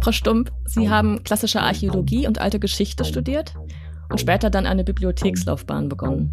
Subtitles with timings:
[0.00, 3.54] Frau Stump, Sie haben klassische Archäologie und alte Geschichte studiert
[4.10, 6.30] und später dann eine Bibliothekslaufbahn begonnen.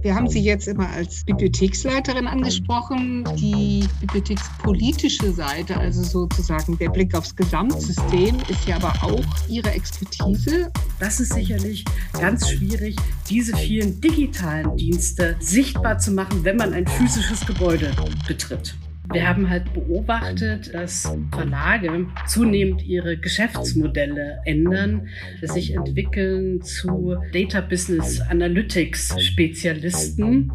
[0.00, 3.24] Wir haben Sie jetzt immer als Bibliotheksleiterin angesprochen.
[3.36, 10.70] Die bibliothekspolitische Seite, also sozusagen der Blick aufs Gesamtsystem, ist ja aber auch Ihre Expertise.
[11.00, 12.94] Das ist sicherlich ganz schwierig,
[13.28, 17.90] diese vielen digitalen Dienste sichtbar zu machen, wenn man ein physisches Gebäude
[18.28, 18.76] betritt.
[19.10, 25.08] Wir haben halt beobachtet, dass Verlage zunehmend ihre Geschäftsmodelle ändern,
[25.40, 30.52] sich entwickeln zu Data Business Analytics Spezialisten.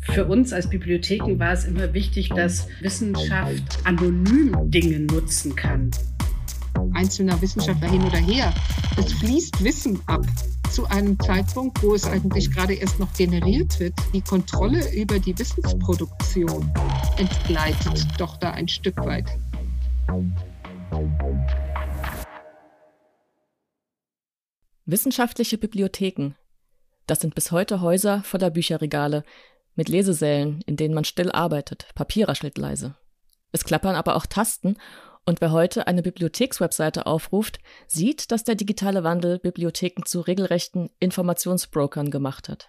[0.00, 5.90] Für uns als Bibliotheken war es immer wichtig, dass Wissenschaft anonym Dinge nutzen kann.
[6.94, 8.52] Einzelner Wissenschaftler hin oder her.
[8.96, 10.24] Es fließt Wissen ab
[10.70, 13.94] zu einem Zeitpunkt, wo es eigentlich gerade erst noch generiert wird.
[14.12, 16.72] Die Kontrolle über die Wissensproduktion
[17.16, 19.26] entgleitet doch da ein Stück weit.
[24.86, 26.34] Wissenschaftliche Bibliotheken.
[27.06, 29.24] Das sind bis heute Häuser voller Bücherregale
[29.74, 32.94] mit Lesesälen, in denen man still arbeitet, Papier raschelt leise.
[33.52, 34.76] Es klappern aber auch Tasten
[35.26, 42.10] und wer heute eine Bibliothekswebseite aufruft, sieht, dass der digitale Wandel Bibliotheken zu regelrechten Informationsbrokern
[42.10, 42.68] gemacht hat.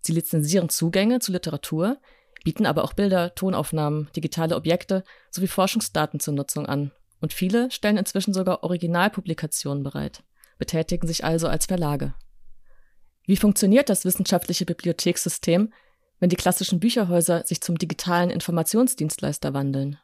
[0.00, 1.98] Sie lizenzieren Zugänge zu Literatur,
[2.44, 6.92] bieten aber auch Bilder, Tonaufnahmen, digitale Objekte sowie Forschungsdaten zur Nutzung an.
[7.20, 10.22] Und viele stellen inzwischen sogar Originalpublikationen bereit,
[10.56, 12.14] betätigen sich also als Verlage.
[13.24, 15.72] Wie funktioniert das wissenschaftliche Bibliothekssystem,
[16.20, 19.98] wenn die klassischen Bücherhäuser sich zum digitalen Informationsdienstleister wandeln?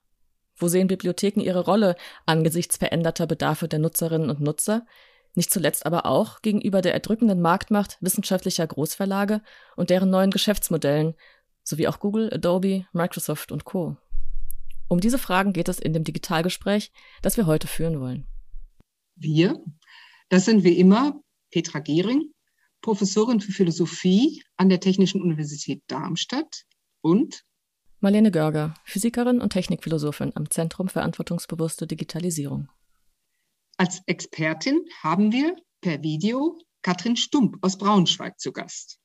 [0.56, 4.86] Wo sehen Bibliotheken ihre Rolle angesichts veränderter Bedarfe der Nutzerinnen und Nutzer,
[5.34, 9.42] nicht zuletzt aber auch gegenüber der erdrückenden Marktmacht wissenschaftlicher Großverlage
[9.76, 11.14] und deren neuen Geschäftsmodellen,
[11.64, 13.96] sowie auch Google, Adobe, Microsoft und Co.
[14.88, 18.26] Um diese Fragen geht es in dem Digitalgespräch, das wir heute führen wollen.
[19.16, 19.60] Wir,
[20.28, 22.32] das sind wie immer Petra Gehring,
[22.82, 26.64] Professorin für Philosophie an der Technischen Universität Darmstadt
[27.00, 27.44] und
[28.04, 32.68] Marlene Görger, Physikerin und Technikphilosophin am Zentrum Verantwortungsbewusste Digitalisierung.
[33.78, 38.98] Als Expertin haben wir per Video Katrin Stump aus Braunschweig zu Gast.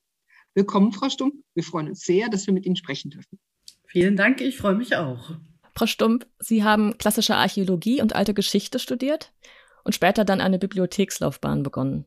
[0.52, 1.32] Willkommen, Frau Stump.
[1.54, 3.38] Wir freuen uns sehr, dass wir mit Ihnen sprechen dürfen.
[3.86, 5.30] Vielen Dank, ich freue mich auch.
[5.74, 9.32] Frau Stump, Sie haben klassische Archäologie und alte Geschichte studiert
[9.82, 12.04] und später dann eine Bibliothekslaufbahn begonnen.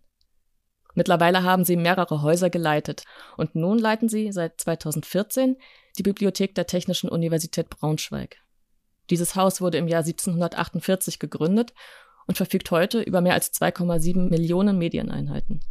[0.94, 3.04] Mittlerweile haben Sie mehrere Häuser geleitet
[3.36, 5.58] und nun leiten Sie seit 2014
[5.98, 8.38] die Bibliothek der Technischen Universität Braunschweig.
[9.10, 11.74] Dieses Haus wurde im Jahr 1748 gegründet
[12.28, 15.62] und verfügt heute über mehr als 2,7 Millionen Medieneinheiten.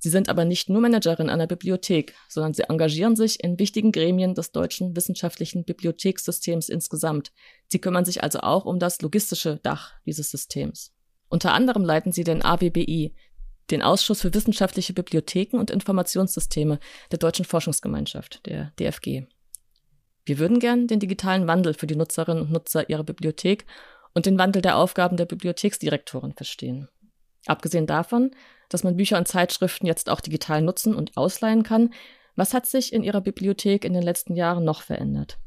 [0.00, 4.34] Sie sind aber nicht nur Managerin einer Bibliothek, sondern sie engagieren sich in wichtigen Gremien
[4.34, 7.32] des deutschen wissenschaftlichen Bibliothekssystems insgesamt.
[7.66, 10.92] Sie kümmern sich also auch um das logistische Dach dieses Systems.
[11.28, 13.12] Unter anderem leiten sie den ABBI,
[13.70, 16.78] den Ausschuss für wissenschaftliche Bibliotheken und Informationssysteme
[17.10, 19.26] der Deutschen Forschungsgemeinschaft, der DFG.
[20.28, 23.64] Wir würden gern den digitalen Wandel für die Nutzerinnen und Nutzer ihrer Bibliothek
[24.12, 26.86] und den Wandel der Aufgaben der Bibliotheksdirektoren verstehen.
[27.46, 28.32] Abgesehen davon,
[28.68, 31.94] dass man Bücher und Zeitschriften jetzt auch digital nutzen und ausleihen kann,
[32.36, 35.38] was hat sich in Ihrer Bibliothek in den letzten Jahren noch verändert?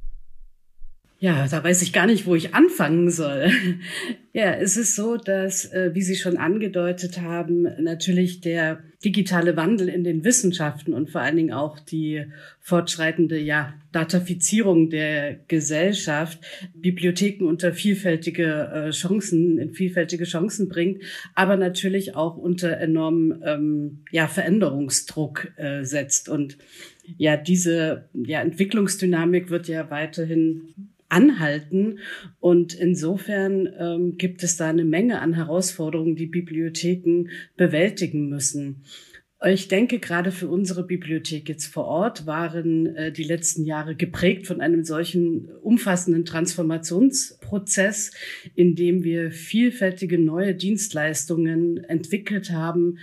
[1.23, 3.49] Ja, da weiß ich gar nicht, wo ich anfangen soll.
[4.33, 9.89] Ja, es ist so, dass, äh, wie Sie schon angedeutet haben, natürlich der digitale Wandel
[9.89, 12.23] in den Wissenschaften und vor allen Dingen auch die
[12.61, 16.39] fortschreitende ja, Datafizierung der Gesellschaft
[16.73, 21.03] Bibliotheken unter vielfältige äh, Chancen, in vielfältige Chancen bringt,
[21.35, 26.29] aber natürlich auch unter enormem ähm, ja, Veränderungsdruck äh, setzt.
[26.29, 26.57] Und
[27.17, 31.99] ja, diese ja, Entwicklungsdynamik wird ja weiterhin anhalten.
[32.39, 38.83] Und insofern ähm, gibt es da eine Menge an Herausforderungen, die Bibliotheken bewältigen müssen.
[39.44, 44.45] Ich denke, gerade für unsere Bibliothek jetzt vor Ort waren äh, die letzten Jahre geprägt
[44.45, 48.12] von einem solchen umfassenden Transformationsprozess,
[48.53, 53.00] in dem wir vielfältige neue Dienstleistungen entwickelt haben,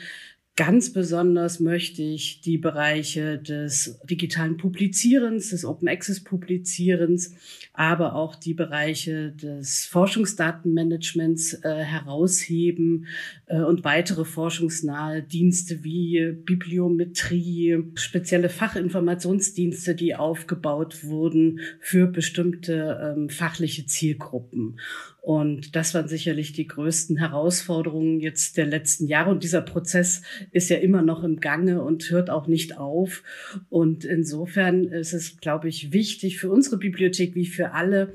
[0.58, 7.32] Ganz besonders möchte ich die Bereiche des digitalen Publizierens, des Open Access Publizierens,
[7.74, 13.06] aber auch die Bereiche des Forschungsdatenmanagements äh, herausheben
[13.46, 23.28] äh, und weitere forschungsnahe Dienste wie Bibliometrie, spezielle Fachinformationsdienste, die aufgebaut wurden für bestimmte ähm,
[23.28, 24.80] fachliche Zielgruppen.
[25.20, 29.30] Und das waren sicherlich die größten Herausforderungen jetzt der letzten Jahre.
[29.30, 30.22] Und dieser Prozess
[30.52, 33.22] ist ja immer noch im Gange und hört auch nicht auf.
[33.68, 38.14] Und insofern ist es, glaube ich, wichtig für unsere Bibliothek wie für alle,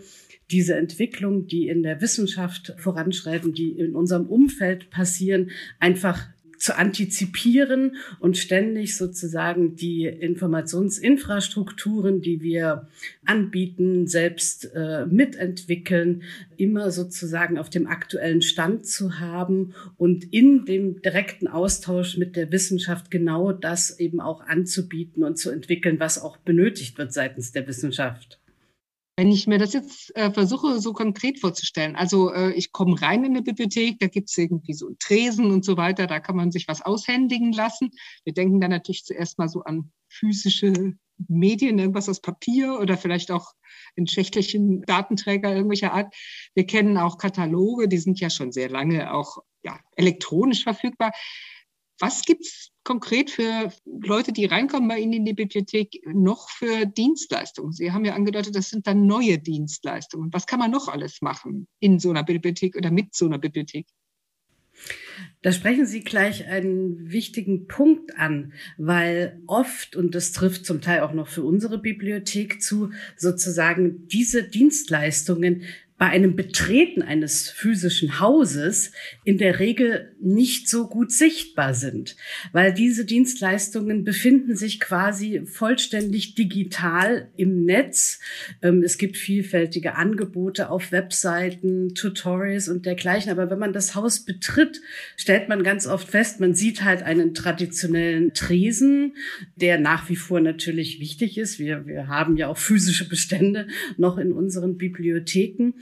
[0.52, 6.28] diese Entwicklung, die in der Wissenschaft voranschreiten, die in unserem Umfeld passieren, einfach
[6.64, 12.88] zu antizipieren und ständig sozusagen die Informationsinfrastrukturen, die wir
[13.26, 16.24] anbieten, selbst äh, mitentwickeln,
[16.56, 22.54] immer sozusagen auf dem aktuellen Stand zu haben und in dem direkten Austausch mit der
[22.54, 27.68] Wissenschaft genau das eben auch anzubieten und zu entwickeln, was auch benötigt wird seitens der
[27.68, 28.40] Wissenschaft.
[29.16, 33.24] Wenn ich mir das jetzt äh, versuche, so konkret vorzustellen, also äh, ich komme rein
[33.24, 36.36] in eine Bibliothek, da gibt es irgendwie so einen Tresen und so weiter, da kann
[36.36, 37.92] man sich was aushändigen lassen.
[38.24, 40.96] Wir denken dann natürlich zuerst mal so an physische
[41.28, 43.54] Medien, irgendwas aus Papier oder vielleicht auch
[43.96, 46.14] in Schächtelchen Datenträger irgendwelcher Art.
[46.56, 51.12] Wir kennen auch Kataloge, die sind ja schon sehr lange auch ja, elektronisch verfügbar.
[52.00, 57.72] Was gibt's konkret für Leute, die reinkommen bei Ihnen in die Bibliothek, noch für Dienstleistungen?
[57.72, 60.34] Sie haben ja angedeutet, das sind dann neue Dienstleistungen.
[60.34, 63.86] Was kann man noch alles machen in so einer Bibliothek oder mit so einer Bibliothek?
[65.42, 71.02] Da sprechen Sie gleich einen wichtigen Punkt an, weil oft, und das trifft zum Teil
[71.02, 75.64] auch noch für unsere Bibliothek zu, sozusagen diese Dienstleistungen
[75.98, 78.92] bei einem Betreten eines physischen Hauses
[79.24, 82.16] in der Regel nicht so gut sichtbar sind,
[82.52, 88.20] weil diese Dienstleistungen befinden sich quasi vollständig digital im Netz.
[88.62, 93.32] Ähm, es gibt vielfältige Angebote auf Webseiten, Tutorials und dergleichen.
[93.32, 94.82] Aber wenn man das Haus betritt,
[95.16, 99.16] stellt man ganz oft fest, man sieht halt einen traditionellen Tresen,
[99.56, 101.60] der nach wie vor natürlich wichtig ist.
[101.60, 103.68] Wir, wir haben ja auch physische Bestände
[103.98, 105.74] noch in unseren Bibliotheken.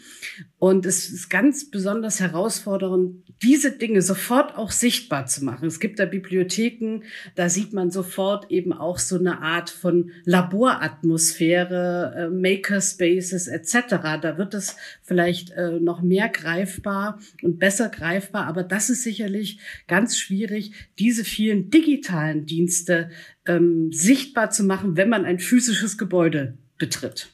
[0.58, 5.68] Und es ist ganz besonders herausfordernd, diese Dinge sofort auch sichtbar zu machen.
[5.68, 7.02] Es gibt da Bibliotheken,
[7.36, 14.20] da sieht man sofort eben auch so eine Art von Laboratmosphäre, äh, Makerspaces etc.
[14.22, 18.46] Da wird es vielleicht äh, noch mehr greifbar und besser greifbar.
[18.46, 23.10] Aber das ist sicherlich ganz schwierig, diese vielen digitalen Dienste
[23.46, 27.30] ähm, sichtbar zu machen, wenn man ein physisches Gebäude betritt.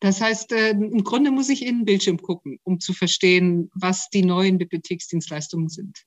[0.00, 4.08] Das heißt, äh, im Grunde muss ich in den Bildschirm gucken, um zu verstehen, was
[4.10, 6.02] die neuen Bibliotheksdienstleistungen sind.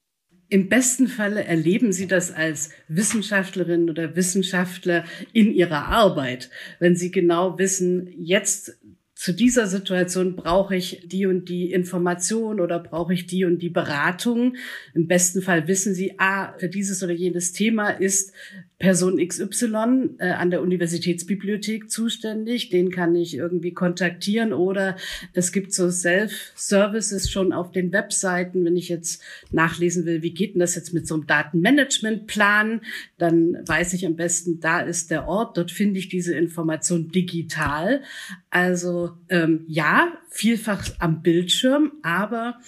[0.51, 6.49] Im besten Falle erleben Sie das als Wissenschaftlerin oder Wissenschaftler in Ihrer Arbeit,
[6.79, 8.79] wenn Sie genau wissen, jetzt
[9.19, 13.69] zu dieser Situation brauche ich die und die Information oder brauche ich die und die
[13.69, 14.55] Beratung.
[14.95, 18.31] Im besten Fall wissen Sie, ah, für dieses oder jenes Thema ist
[18.79, 24.95] Person XY äh, an der Universitätsbibliothek zuständig, den kann ich irgendwie kontaktieren oder
[25.33, 29.21] es gibt so Self-Services schon auf den Webseiten, wenn ich jetzt
[29.51, 32.79] nachlesen will, wie geht denn das jetzt mit so einem Datenmanagementplan,
[33.17, 38.01] dann weiß ich am besten, da ist der Ort, dort finde ich diese Information digital.
[38.49, 42.59] Also ähm, ja, vielfach am Bildschirm, aber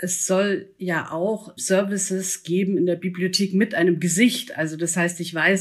[0.00, 4.56] es soll ja auch Services geben in der Bibliothek mit einem Gesicht.
[4.58, 5.59] Also das heißt, ich weiß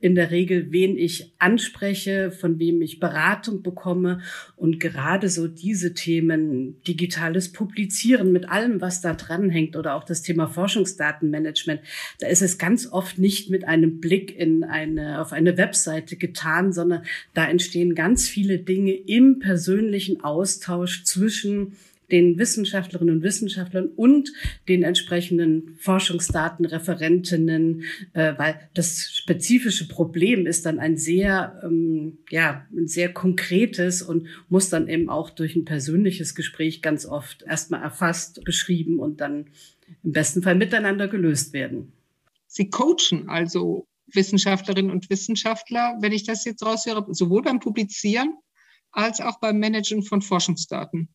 [0.00, 4.20] in der Regel, wen ich anspreche, von wem ich Beratung bekomme.
[4.56, 10.22] Und gerade so diese Themen, digitales Publizieren mit allem, was da dranhängt oder auch das
[10.22, 11.80] Thema Forschungsdatenmanagement,
[12.18, 16.72] da ist es ganz oft nicht mit einem Blick in eine, auf eine Webseite getan,
[16.72, 17.04] sondern
[17.34, 21.76] da entstehen ganz viele Dinge im persönlichen Austausch zwischen
[22.10, 24.32] den Wissenschaftlerinnen und Wissenschaftlern und
[24.68, 32.88] den entsprechenden Forschungsdatenreferentinnen, äh, weil das spezifische Problem ist dann ein sehr, ähm, ja, ein
[32.88, 38.44] sehr konkretes und muss dann eben auch durch ein persönliches Gespräch ganz oft erstmal erfasst,
[38.44, 39.46] beschrieben und dann
[40.02, 41.92] im besten Fall miteinander gelöst werden.
[42.46, 48.34] Sie coachen also Wissenschaftlerinnen und Wissenschaftler, wenn ich das jetzt raushöre, sowohl beim Publizieren
[48.92, 51.08] als auch beim Managen von Forschungsdaten.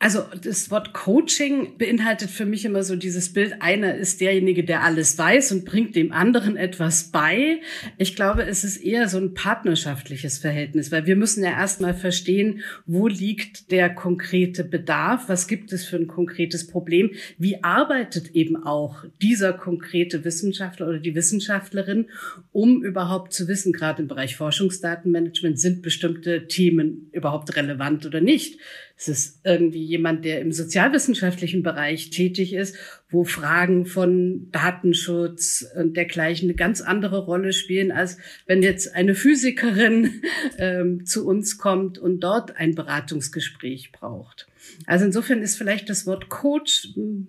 [0.00, 4.84] Also das Wort Coaching beinhaltet für mich immer so dieses Bild, einer ist derjenige, der
[4.84, 7.60] alles weiß und bringt dem anderen etwas bei.
[7.96, 12.62] Ich glaube, es ist eher so ein partnerschaftliches Verhältnis, weil wir müssen ja erstmal verstehen,
[12.86, 18.54] wo liegt der konkrete Bedarf, was gibt es für ein konkretes Problem, wie arbeitet eben
[18.54, 22.06] auch dieser konkrete Wissenschaftler oder die Wissenschaftlerin,
[22.52, 28.60] um überhaupt zu wissen, gerade im Bereich Forschungsdatenmanagement, sind bestimmte Themen überhaupt relevant oder nicht.
[28.98, 32.76] Es ist irgendwie jemand, der im sozialwissenschaftlichen Bereich tätig ist,
[33.08, 39.14] wo Fragen von Datenschutz und dergleichen eine ganz andere Rolle spielen, als wenn jetzt eine
[39.14, 40.22] Physikerin
[40.58, 44.48] ähm, zu uns kommt und dort ein Beratungsgespräch braucht.
[44.84, 47.28] Also insofern ist vielleicht das Wort Coach hm,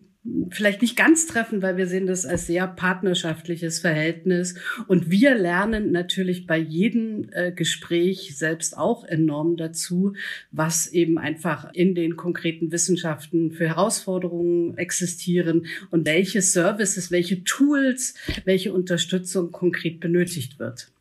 [0.52, 4.56] vielleicht nicht ganz treffen, weil wir sehen das als sehr partnerschaftliches Verhältnis.
[4.88, 10.14] Und wir lernen natürlich bei jedem äh, Gespräch selbst auch enorm dazu,
[10.52, 18.16] was eben einfach in den konkreten Wissenschaften für Herausforderungen existieren und welche Services, welche Tools,
[18.46, 20.92] welche Unterstützung konkret benötigt wird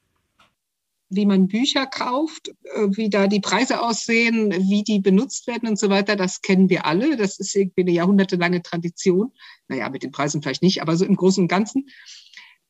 [1.10, 5.78] wie man Bücher kauft, äh, wie da die Preise aussehen, wie die benutzt werden und
[5.78, 7.16] so weiter, das kennen wir alle.
[7.16, 9.32] Das ist irgendwie eine jahrhundertelange Tradition.
[9.68, 11.88] Naja, mit den Preisen vielleicht nicht, aber so im Großen und Ganzen.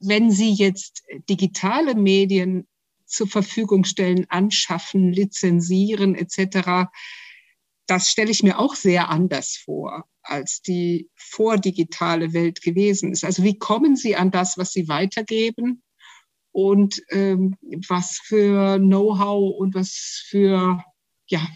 [0.01, 2.69] Wenn Sie jetzt digitale Medien
[3.07, 6.89] zur Verfügung stellen, anschaffen, lizenzieren etc.,
[7.87, 13.25] das stelle ich mir auch sehr anders vor, als die vordigitale Welt gewesen ist.
[13.25, 15.83] Also wie kommen Sie an das, was Sie weitergeben?
[16.59, 17.55] Und ähm,
[17.87, 20.83] was für Know-how und was für
[21.29, 21.47] ja,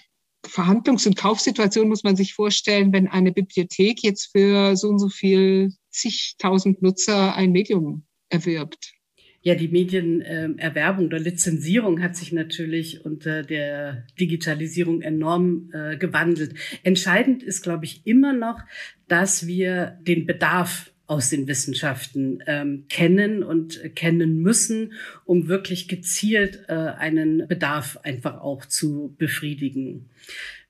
[0.46, 5.08] Verhandlungs- und Kaufsituation muss man sich vorstellen, wenn eine Bibliothek jetzt für so und so
[5.08, 8.92] viel zigtausend Nutzer ein Medium erwirbt.
[9.40, 16.54] Ja, die Medienerwerbung oder Lizenzierung hat sich natürlich unter der Digitalisierung enorm äh, gewandelt.
[16.84, 18.60] Entscheidend ist, glaube ich, immer noch,
[19.08, 24.94] dass wir den Bedarf aus den Wissenschaften ähm, kennen und kennen müssen,
[25.26, 30.08] um wirklich gezielt äh, einen Bedarf einfach auch zu befriedigen.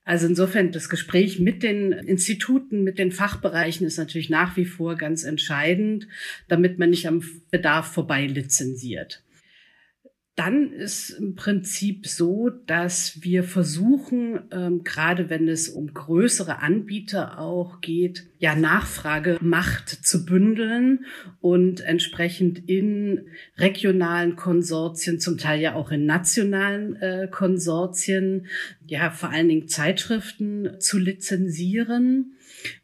[0.05, 4.97] Also insofern das Gespräch mit den Instituten, mit den Fachbereichen ist natürlich nach wie vor
[4.97, 6.09] ganz entscheidend,
[6.49, 7.23] damit man nicht am
[7.53, 9.23] Bedarf vorbei lizenziert
[10.35, 17.39] dann ist im Prinzip so, dass wir versuchen, ähm, gerade wenn es um größere Anbieter
[17.39, 21.05] auch geht, ja Nachfrage Macht zu bündeln
[21.41, 23.27] und entsprechend in
[23.59, 28.47] regionalen Konsortien, zum Teil ja auch in nationalen äh, Konsortien,
[28.87, 32.33] ja vor allen Dingen Zeitschriften zu lizenzieren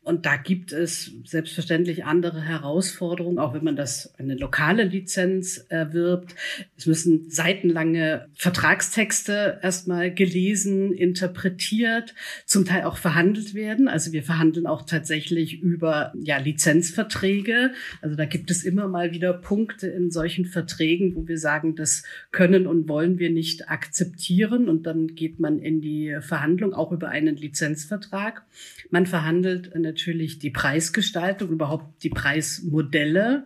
[0.08, 6.34] und da gibt es selbstverständlich andere Herausforderungen, auch wenn man das eine lokale Lizenz erwirbt.
[6.78, 12.14] Es müssen seitenlange Vertragstexte erstmal gelesen, interpretiert,
[12.46, 13.86] zum Teil auch verhandelt werden.
[13.86, 17.72] Also wir verhandeln auch tatsächlich über ja, Lizenzverträge.
[18.00, 22.02] Also da gibt es immer mal wieder Punkte in solchen Verträgen, wo wir sagen, das
[22.32, 24.70] können und wollen wir nicht akzeptieren.
[24.70, 28.46] Und dann geht man in die Verhandlung auch über einen Lizenzvertrag.
[28.88, 33.44] Man verhandelt natürlich die Preisgestaltung, überhaupt die Preismodelle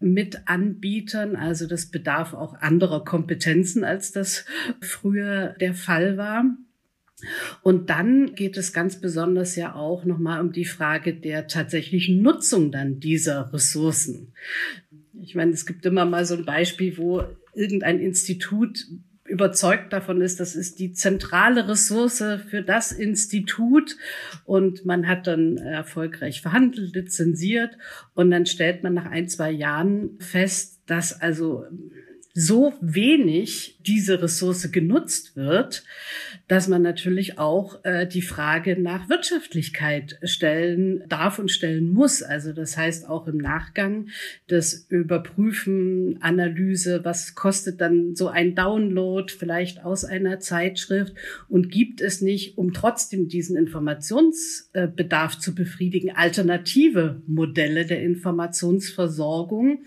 [0.00, 1.34] mit Anbietern.
[1.34, 4.44] Also das bedarf auch anderer Kompetenzen, als das
[4.80, 6.44] früher der Fall war.
[7.62, 12.70] Und dann geht es ganz besonders ja auch nochmal um die Frage der tatsächlichen Nutzung
[12.70, 14.34] dann dieser Ressourcen.
[15.22, 17.22] Ich meine, es gibt immer mal so ein Beispiel, wo
[17.54, 18.86] irgendein Institut
[19.34, 23.96] überzeugt davon ist, das ist die zentrale Ressource für das Institut.
[24.44, 27.76] Und man hat dann erfolgreich verhandelt, lizenziert.
[28.14, 31.64] Und dann stellt man nach ein, zwei Jahren fest, dass also
[32.36, 35.84] so wenig diese Ressource genutzt wird,
[36.48, 42.22] dass man natürlich auch äh, die Frage nach Wirtschaftlichkeit stellen darf und stellen muss.
[42.22, 44.08] Also das heißt auch im Nachgang
[44.48, 51.14] das Überprüfen, Analyse, was kostet dann so ein Download vielleicht aus einer Zeitschrift
[51.48, 59.84] und gibt es nicht, um trotzdem diesen Informationsbedarf zu befriedigen, alternative Modelle der Informationsversorgung,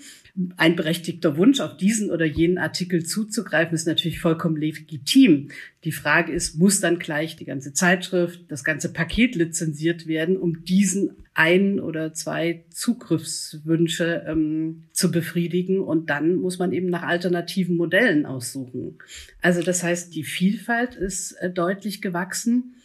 [0.55, 5.49] ein berechtigter Wunsch, auf diesen oder jenen Artikel zuzugreifen, ist natürlich vollkommen legitim.
[5.83, 10.63] Die Frage ist, muss dann gleich die ganze Zeitschrift, das ganze Paket lizenziert werden, um
[10.63, 15.79] diesen einen oder zwei Zugriffswünsche ähm, zu befriedigen?
[15.79, 18.99] Und dann muss man eben nach alternativen Modellen aussuchen.
[19.41, 22.75] Also das heißt, die Vielfalt ist äh, deutlich gewachsen.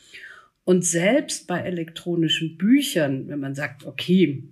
[0.64, 4.44] Und selbst bei elektronischen Büchern, wenn man sagt, okay,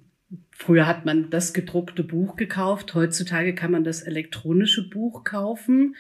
[0.62, 5.97] Früher hat man das gedruckte Buch gekauft, heutzutage kann man das elektronische Buch kaufen.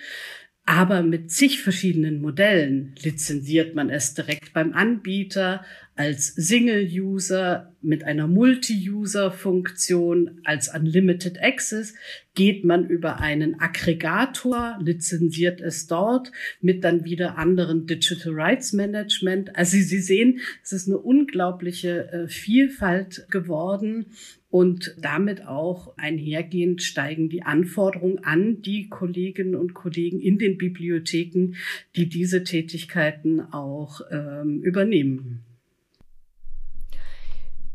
[0.66, 5.64] Aber mit zig verschiedenen Modellen lizenziert man es direkt beim Anbieter
[6.00, 11.92] als Single-User mit einer Multi-User-Funktion, als Unlimited Access
[12.32, 19.54] geht man über einen Aggregator, lizenziert es dort mit dann wieder anderen Digital Rights Management.
[19.56, 24.06] Also Sie sehen, es ist eine unglaubliche äh, Vielfalt geworden
[24.48, 31.56] und damit auch einhergehend steigen die Anforderungen an die Kolleginnen und Kollegen in den Bibliotheken,
[31.94, 35.44] die diese Tätigkeiten auch ähm, übernehmen.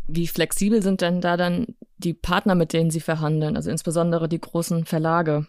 [0.07, 4.41] Wie flexibel sind denn da dann die Partner, mit denen Sie verhandeln, also insbesondere die
[4.41, 5.47] großen Verlage?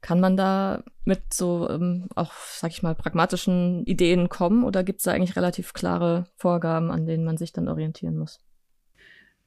[0.00, 5.00] Kann man da mit so ähm, auch, sag ich mal, pragmatischen Ideen kommen oder gibt
[5.00, 8.40] es da eigentlich relativ klare Vorgaben, an denen man sich dann orientieren muss?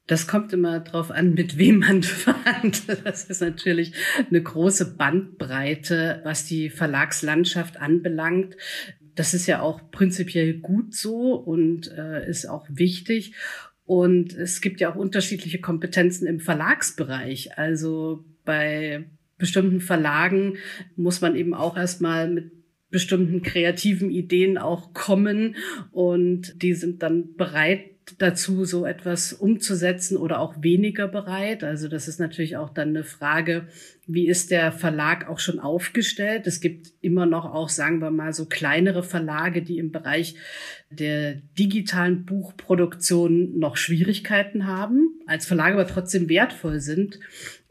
[0.09, 3.05] Das kommt immer drauf an, mit wem man verhandelt.
[3.05, 3.93] Das ist natürlich
[4.27, 8.57] eine große Bandbreite, was die Verlagslandschaft anbelangt.
[9.13, 13.35] Das ist ja auch prinzipiell gut so und äh, ist auch wichtig.
[13.89, 17.57] Und es gibt ja auch unterschiedliche Kompetenzen im Verlagsbereich.
[17.57, 19.05] Also bei
[19.39, 20.57] bestimmten Verlagen
[20.95, 22.51] muss man eben auch erstmal mit
[22.91, 25.55] bestimmten kreativen Ideen auch kommen
[25.89, 31.63] und die sind dann bereit dazu, so etwas umzusetzen oder auch weniger bereit.
[31.63, 33.67] Also das ist natürlich auch dann eine Frage,
[34.07, 36.47] wie ist der Verlag auch schon aufgestellt?
[36.47, 40.35] Es gibt immer noch auch, sagen wir mal, so kleinere Verlage, die im Bereich
[40.89, 47.19] der digitalen Buchproduktion noch Schwierigkeiten haben, als Verlage aber trotzdem wertvoll sind.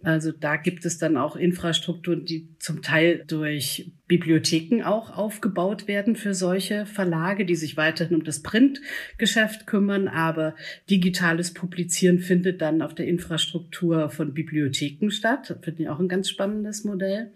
[0.02, 6.14] Also da gibt es dann auch Infrastrukturen, die zum Teil durch Bibliotheken auch aufgebaut werden
[6.14, 10.06] für solche Verlage, die sich weiterhin um das Printgeschäft kümmern.
[10.06, 10.54] Aber
[10.88, 15.58] digitales Publizieren findet dann auf der Infrastruktur von Bibliotheken statt.
[15.62, 17.32] Finde ich auch ein ganz spannendes Modell.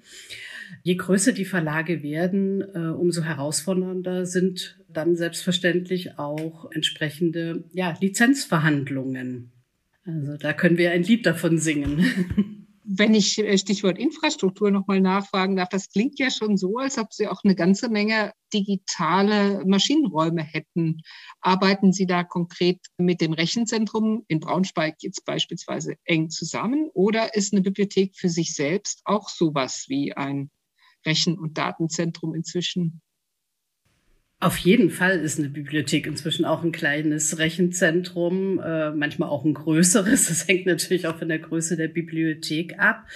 [0.83, 9.51] Je größer die Verlage werden, äh, umso herausfordernder sind dann selbstverständlich auch entsprechende ja, Lizenzverhandlungen.
[10.04, 12.66] Also da können wir ein Lied davon singen.
[12.85, 17.12] Wenn ich äh, Stichwort Infrastruktur nochmal nachfragen darf, das klingt ja schon so, als ob
[17.12, 21.02] Sie auch eine ganze Menge digitale Maschinenräume hätten.
[21.40, 27.52] Arbeiten Sie da konkret mit dem Rechenzentrum in Braunschweig jetzt beispielsweise eng zusammen oder ist
[27.52, 30.50] eine Bibliothek für sich selbst auch sowas wie ein
[31.06, 33.00] Rechen- und Datenzentrum inzwischen?
[34.42, 39.54] Auf jeden Fall ist eine Bibliothek inzwischen auch ein kleines Rechenzentrum, äh, manchmal auch ein
[39.54, 40.26] größeres.
[40.32, 43.06] Das hängt natürlich auch von der Größe der Bibliothek ab.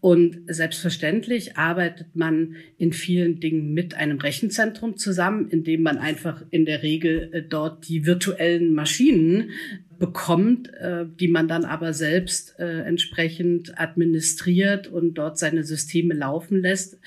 [0.00, 6.66] Und selbstverständlich arbeitet man in vielen Dingen mit einem Rechenzentrum zusammen, indem man einfach in
[6.66, 9.52] der Regel äh, dort die virtuellen Maschinen
[9.98, 16.98] bekommt, äh, die man dann aber selbst entsprechend administriert und dort seine Systeme laufen lässt.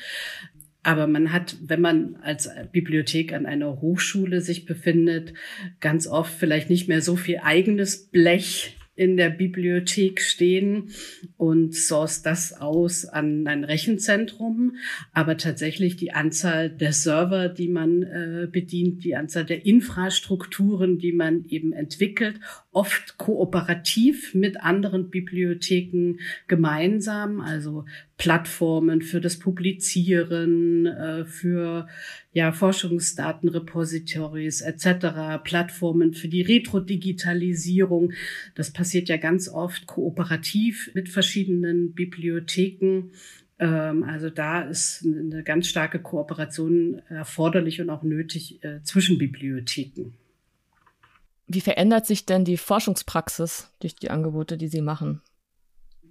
[0.81, 5.33] Aber man hat, wenn man als Bibliothek an einer Hochschule sich befindet,
[5.79, 10.89] ganz oft vielleicht nicht mehr so viel eigenes Blech in der Bibliothek stehen
[11.37, 14.75] und source das aus an ein Rechenzentrum.
[15.13, 21.13] Aber tatsächlich die Anzahl der Server, die man äh, bedient, die Anzahl der Infrastrukturen, die
[21.13, 27.85] man eben entwickelt, oft kooperativ mit anderen Bibliotheken gemeinsam, also
[28.19, 31.87] Plattformen für das Publizieren, äh, für
[32.33, 38.11] ja, Forschungsdatenrepositories etc., Plattformen für die Retro-Digitalisierung.
[38.55, 43.11] Das passiert ja ganz oft kooperativ mit verschiedenen Bibliotheken.
[43.57, 50.11] Ähm, also da ist eine ganz starke Kooperation erforderlich und auch nötig äh, zwischen Bibliotheken.
[51.47, 55.21] Wie verändert sich denn die Forschungspraxis durch die Angebote, die Sie machen?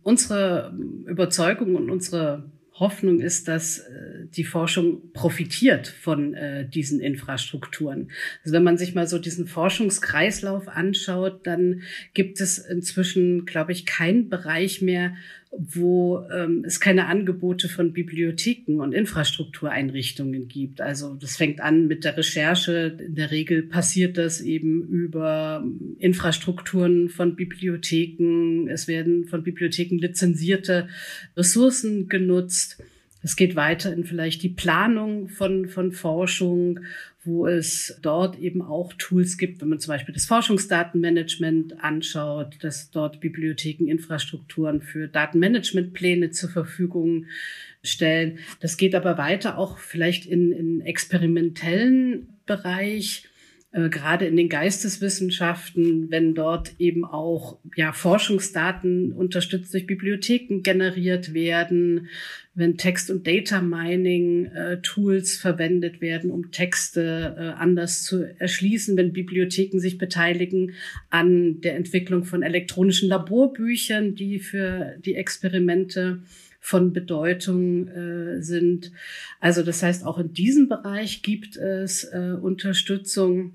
[0.03, 0.75] Unsere
[1.07, 8.11] Überzeugung und unsere Hoffnung ist, dass äh, die Forschung profitiert von äh, diesen Infrastrukturen.
[8.45, 11.83] Also wenn man sich mal so diesen Forschungskreislauf anschaut, dann
[12.15, 15.15] gibt es inzwischen, glaube ich, keinen Bereich mehr,
[15.51, 20.81] wo ähm, es keine Angebote von Bibliotheken und Infrastruktureinrichtungen gibt.
[20.81, 22.97] Also das fängt an mit der Recherche.
[22.99, 25.65] In der Regel passiert das eben über
[25.99, 28.69] Infrastrukturen von Bibliotheken.
[28.69, 30.89] Es werden von Bibliotheken lizenzierte
[31.37, 32.83] Ressourcen genutzt.
[33.23, 36.81] Es geht weiter in vielleicht die Planung von, von Forschung
[37.29, 42.91] wo es dort eben auch Tools gibt, wenn man zum Beispiel das Forschungsdatenmanagement anschaut, dass
[42.91, 47.27] dort Bibliotheken Infrastrukturen für Datenmanagementpläne zur Verfügung
[47.83, 48.39] stellen.
[48.61, 53.25] Das geht aber weiter auch vielleicht in, in experimentellen Bereich
[53.71, 61.35] äh, gerade in den Geisteswissenschaften, wenn dort eben auch ja, Forschungsdaten unterstützt durch Bibliotheken generiert
[61.35, 62.09] werden,
[62.55, 69.13] wenn Text- und Data Mining äh, verwendet werden, um Texte äh, anders zu erschließen, wenn
[69.13, 70.73] Bibliotheken sich beteiligen
[71.11, 76.23] an der Entwicklung von elektronischen Laborbüchern, die für die Experimente
[76.69, 78.93] von Bedeutung äh, sind.
[79.41, 83.55] Also das heißt, auch in diesem Bereich gibt es äh, Unterstützung.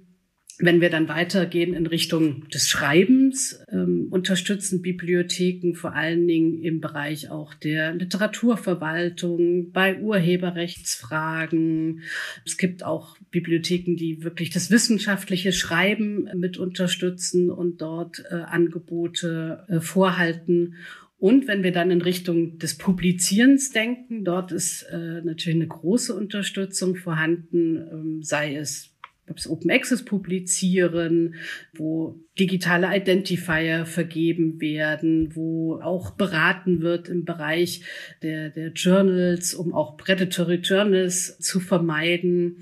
[0.57, 6.81] Wenn wir dann weitergehen in Richtung des Schreibens, ähm, unterstützen Bibliotheken vor allen Dingen im
[6.81, 12.01] Bereich auch der Literaturverwaltung, bei Urheberrechtsfragen.
[12.45, 19.65] Es gibt auch Bibliotheken, die wirklich das wissenschaftliche Schreiben mit unterstützen und dort äh, Angebote
[19.69, 20.75] äh, vorhalten.
[21.17, 26.13] Und wenn wir dann in Richtung des Publizierens denken, dort ist äh, natürlich eine große
[26.13, 28.93] Unterstützung vorhanden, ähm, sei es
[29.25, 31.35] das Open Access publizieren,
[31.73, 37.83] wo digitale Identifier vergeben werden, wo auch beraten wird im Bereich
[38.21, 42.57] der, der Journals, um auch Predatory Journals zu vermeiden.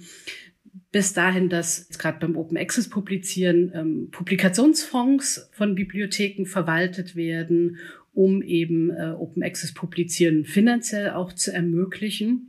[0.92, 7.78] Bis dahin, dass gerade beim Open Access Publizieren ähm, Publikationsfonds von Bibliotheken verwaltet werden,
[8.14, 12.48] um eben äh, Open Access Publizieren finanziell auch zu ermöglichen.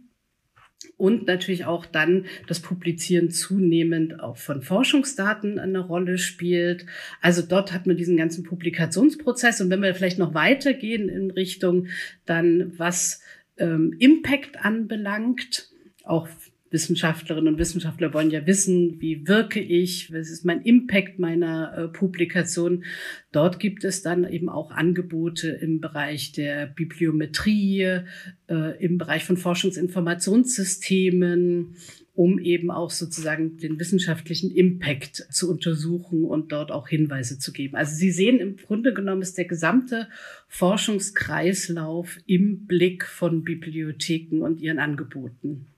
[0.97, 6.87] Und natürlich auch dann das Publizieren zunehmend auch von Forschungsdaten eine Rolle spielt.
[7.21, 9.61] Also dort hat man diesen ganzen Publikationsprozess.
[9.61, 11.87] Und wenn wir vielleicht noch weitergehen in Richtung
[12.27, 13.21] dann, was
[13.59, 15.71] ähm, Impact anbelangt,
[16.05, 16.29] auch
[16.73, 21.89] Wissenschaftlerinnen und Wissenschaftler wollen ja wissen, wie wirke ich, was ist mein Impact meiner äh,
[21.89, 22.85] Publikation.
[23.31, 28.01] Dort gibt es dann eben auch Angebote im Bereich der Bibliometrie,
[28.49, 31.77] äh, im Bereich von Forschungsinformationssystemen,
[32.15, 37.77] um eben auch sozusagen den wissenschaftlichen Impact zu untersuchen und dort auch Hinweise zu geben.
[37.77, 40.09] Also Sie sehen, im Grunde genommen ist der gesamte
[40.49, 45.69] Forschungskreislauf im Blick von Bibliotheken und ihren Angeboten.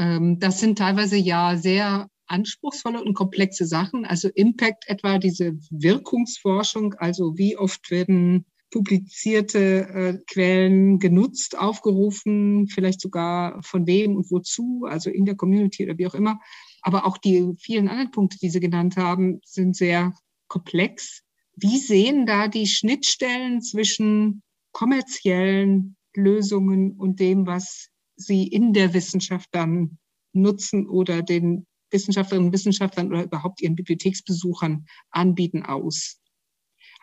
[0.00, 4.06] Ähm, das sind teilweise ja sehr anspruchsvolle und komplexe Sachen.
[4.06, 13.00] Also Impact etwa diese Wirkungsforschung, also wie oft werden publizierte äh, Quellen genutzt, aufgerufen, vielleicht
[13.00, 16.40] sogar von wem und wozu, also in der Community oder wie auch immer.
[16.80, 20.14] Aber auch die vielen anderen Punkte, die Sie genannt haben, sind sehr
[20.48, 21.24] komplex.
[21.56, 29.48] Wie sehen da die Schnittstellen zwischen kommerziellen Lösungen und dem, was sie in der Wissenschaft
[29.52, 29.98] dann
[30.32, 36.20] nutzen oder den Wissenschaftlerinnen und Wissenschaftlern oder überhaupt ihren Bibliotheksbesuchern anbieten aus?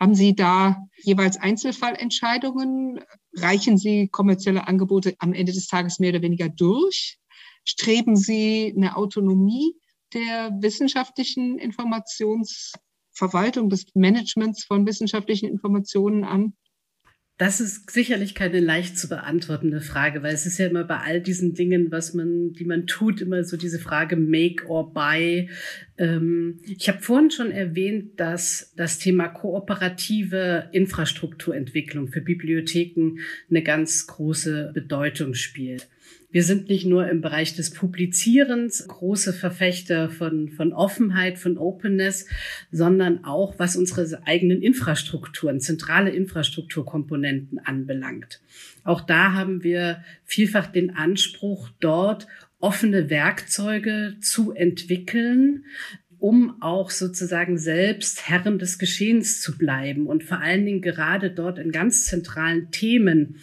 [0.00, 3.00] Haben Sie da jeweils Einzelfallentscheidungen?
[3.34, 7.18] Reichen Sie kommerzielle Angebote am Ende des Tages mehr oder weniger durch?
[7.64, 9.74] Streben Sie eine Autonomie
[10.14, 16.54] der wissenschaftlichen Informationsverwaltung, des Managements von wissenschaftlichen Informationen an?
[17.38, 21.20] Das ist sicherlich keine leicht zu beantwortende Frage, weil es ist ja immer bei all
[21.20, 25.48] diesen Dingen, was man, die man tut, immer so diese Frage Make or Buy.
[25.98, 34.08] Ähm, ich habe vorhin schon erwähnt, dass das Thema kooperative Infrastrukturentwicklung für Bibliotheken eine ganz
[34.08, 35.86] große Bedeutung spielt.
[36.30, 42.26] Wir sind nicht nur im Bereich des Publizierens große Verfechter von, von Offenheit, von Openness,
[42.70, 48.42] sondern auch was unsere eigenen Infrastrukturen, zentrale Infrastrukturkomponenten anbelangt.
[48.84, 52.26] Auch da haben wir vielfach den Anspruch, dort
[52.60, 55.64] offene Werkzeuge zu entwickeln,
[56.18, 61.58] um auch sozusagen selbst Herren des Geschehens zu bleiben und vor allen Dingen gerade dort
[61.58, 63.36] in ganz zentralen Themen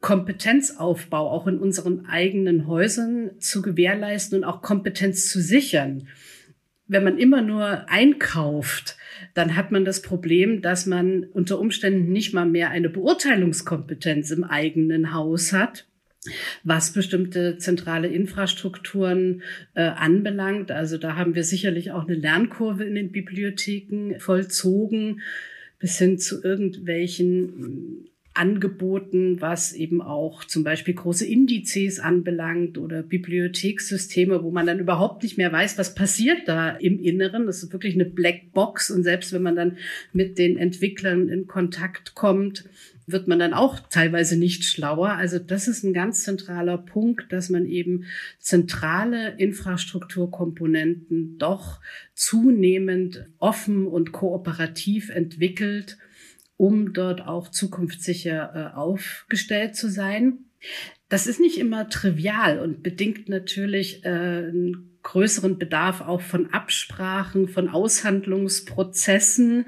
[0.00, 6.08] Kompetenzaufbau auch in unseren eigenen Häusern zu gewährleisten und auch Kompetenz zu sichern.
[6.86, 8.96] Wenn man immer nur einkauft,
[9.34, 14.44] dann hat man das Problem, dass man unter Umständen nicht mal mehr eine Beurteilungskompetenz im
[14.44, 15.88] eigenen Haus hat
[16.64, 19.42] was bestimmte zentrale Infrastrukturen
[19.74, 20.70] äh, anbelangt.
[20.70, 25.20] Also da haben wir sicherlich auch eine Lernkurve in den Bibliotheken vollzogen,
[25.78, 34.42] bis hin zu irgendwelchen angeboten, was eben auch zum Beispiel große Indizes anbelangt oder Bibliothekssysteme,
[34.42, 37.46] wo man dann überhaupt nicht mehr weiß, was passiert da im Inneren.
[37.46, 38.90] Das ist wirklich eine Blackbox.
[38.90, 39.76] Und selbst wenn man dann
[40.12, 42.64] mit den Entwicklern in Kontakt kommt,
[43.08, 45.12] wird man dann auch teilweise nicht schlauer.
[45.12, 48.04] Also das ist ein ganz zentraler Punkt, dass man eben
[48.38, 51.80] zentrale Infrastrukturkomponenten doch
[52.14, 55.96] zunehmend offen und kooperativ entwickelt
[56.58, 60.40] um dort auch zukunftssicher äh, aufgestellt zu sein.
[61.08, 67.48] Das ist nicht immer trivial und bedingt natürlich äh, einen größeren Bedarf auch von Absprachen,
[67.48, 69.66] von Aushandlungsprozessen,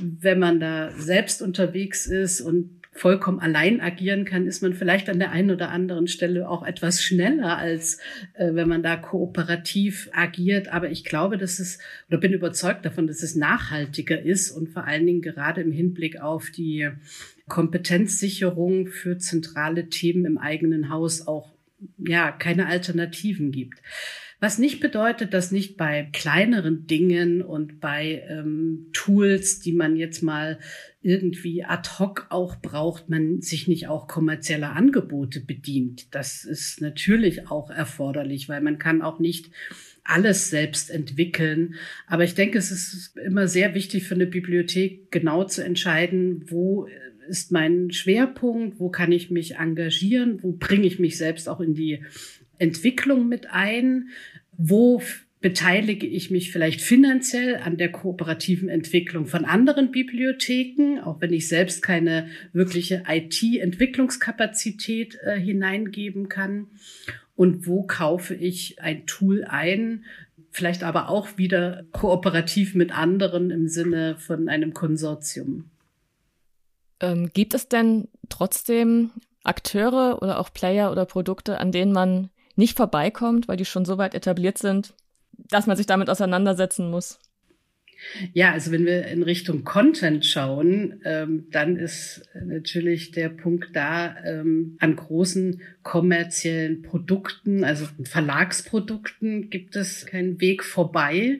[0.00, 5.18] wenn man da selbst unterwegs ist und vollkommen allein agieren kann, ist man vielleicht an
[5.18, 7.98] der einen oder anderen Stelle auch etwas schneller, als
[8.34, 10.68] äh, wenn man da kooperativ agiert.
[10.68, 11.78] Aber ich glaube, dass es,
[12.08, 16.20] oder bin überzeugt davon, dass es nachhaltiger ist und vor allen Dingen gerade im Hinblick
[16.20, 16.88] auf die
[17.48, 21.52] Kompetenzsicherung für zentrale Themen im eigenen Haus auch
[21.98, 23.80] ja keine Alternativen gibt.
[24.38, 30.22] Was nicht bedeutet, dass nicht bei kleineren Dingen und bei ähm, Tools, die man jetzt
[30.22, 30.58] mal
[31.00, 36.14] irgendwie ad hoc auch braucht, man sich nicht auch kommerzieller Angebote bedient.
[36.14, 39.50] Das ist natürlich auch erforderlich, weil man kann auch nicht
[40.04, 41.74] alles selbst entwickeln.
[42.06, 46.86] Aber ich denke, es ist immer sehr wichtig für eine Bibliothek genau zu entscheiden, wo
[47.28, 51.74] ist mein Schwerpunkt, wo kann ich mich engagieren, wo bringe ich mich selbst auch in
[51.74, 52.04] die
[52.58, 54.08] Entwicklung mit ein,
[54.56, 55.02] wo
[55.40, 61.46] beteilige ich mich vielleicht finanziell an der kooperativen Entwicklung von anderen Bibliotheken, auch wenn ich
[61.48, 66.66] selbst keine wirkliche IT-Entwicklungskapazität äh, hineingeben kann.
[67.36, 70.04] Und wo kaufe ich ein Tool ein,
[70.50, 75.70] vielleicht aber auch wieder kooperativ mit anderen im Sinne von einem Konsortium.
[77.00, 79.10] Ähm, gibt es denn trotzdem
[79.44, 83.98] Akteure oder auch Player oder Produkte, an denen man nicht vorbeikommt, weil die schon so
[83.98, 84.94] weit etabliert sind,
[85.32, 87.18] dass man sich damit auseinandersetzen muss?
[88.32, 94.16] Ja, also wenn wir in Richtung Content schauen, ähm, dann ist natürlich der Punkt da,
[94.24, 101.38] ähm, an großen kommerziellen Produkten, also Verlagsprodukten gibt es keinen Weg vorbei.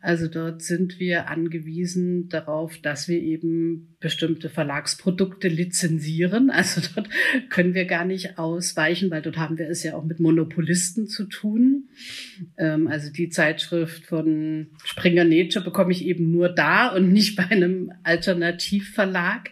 [0.00, 6.50] Also dort sind wir angewiesen darauf, dass wir eben bestimmte Verlagsprodukte lizenzieren.
[6.50, 7.08] Also dort
[7.50, 11.24] können wir gar nicht ausweichen, weil dort haben wir es ja auch mit Monopolisten zu
[11.24, 11.88] tun.
[12.56, 17.44] Ähm, also die Zeitschrift von Springer Nature bekomme ich eben nur da und nicht bei
[17.44, 19.50] einem Alternativverlag.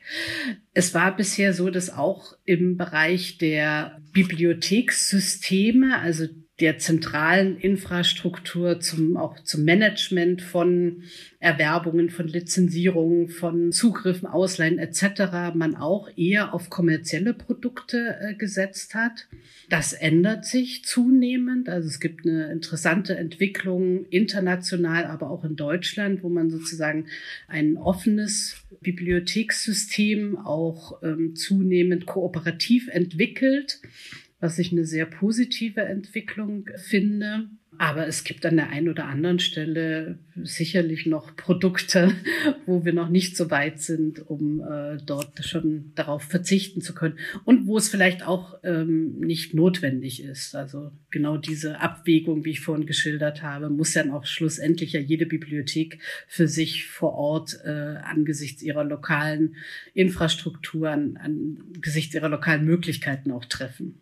[0.72, 6.26] Es war bisher so, dass auch im Bereich der Bibliothekssysteme, also
[6.60, 11.02] der zentralen Infrastruktur zum, auch zum Management von
[11.38, 15.54] Erwerbungen, von Lizenzierungen, von Zugriffen, Ausleihen etc.
[15.54, 19.28] man auch eher auf kommerzielle Produkte äh, gesetzt hat.
[19.68, 21.68] Das ändert sich zunehmend.
[21.68, 27.06] Also es gibt eine interessante Entwicklung international, aber auch in Deutschland, wo man sozusagen
[27.48, 33.80] ein offenes Bibliothekssystem auch ähm, zunehmend kooperativ entwickelt
[34.40, 37.48] was ich eine sehr positive Entwicklung finde.
[37.78, 42.14] Aber es gibt an der einen oder anderen Stelle sicherlich noch Produkte,
[42.66, 47.18] wo wir noch nicht so weit sind, um äh, dort schon darauf verzichten zu können.
[47.44, 50.54] Und wo es vielleicht auch ähm, nicht notwendig ist.
[50.54, 55.26] Also genau diese Abwägung, wie ich vorhin geschildert habe, muss dann auch schlussendlich ja jede
[55.26, 59.56] Bibliothek für sich vor Ort äh, angesichts ihrer lokalen
[59.92, 64.00] Infrastruktur, angesichts ihrer lokalen Möglichkeiten auch treffen.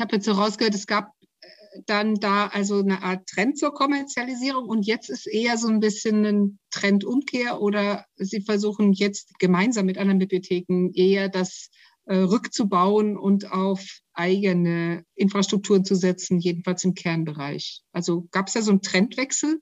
[0.00, 1.46] Ich habe jetzt so rausgehört, es gab äh,
[1.84, 6.24] dann da also eine Art Trend zur Kommerzialisierung und jetzt ist eher so ein bisschen
[6.24, 11.68] ein Trendumkehr oder Sie versuchen jetzt gemeinsam mit anderen Bibliotheken eher das
[12.06, 13.84] äh, rückzubauen und auf
[14.14, 17.82] eigene Infrastrukturen zu setzen, jedenfalls im Kernbereich.
[17.92, 19.60] Also gab es da so einen Trendwechsel?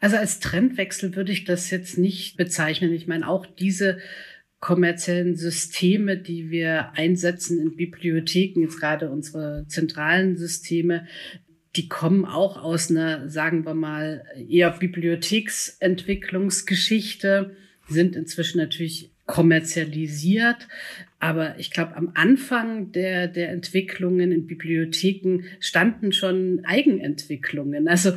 [0.00, 2.92] Also als Trendwechsel würde ich das jetzt nicht bezeichnen.
[2.92, 3.98] Ich meine, auch diese
[4.62, 11.08] kommerziellen Systeme, die wir einsetzen in Bibliotheken, jetzt gerade unsere zentralen Systeme,
[11.74, 17.56] die kommen auch aus einer, sagen wir mal, eher Bibliotheksentwicklungsgeschichte,
[17.88, 20.68] sind inzwischen natürlich kommerzialisiert.
[21.18, 27.88] Aber ich glaube, am Anfang der, der Entwicklungen in Bibliotheken standen schon Eigenentwicklungen.
[27.88, 28.12] Also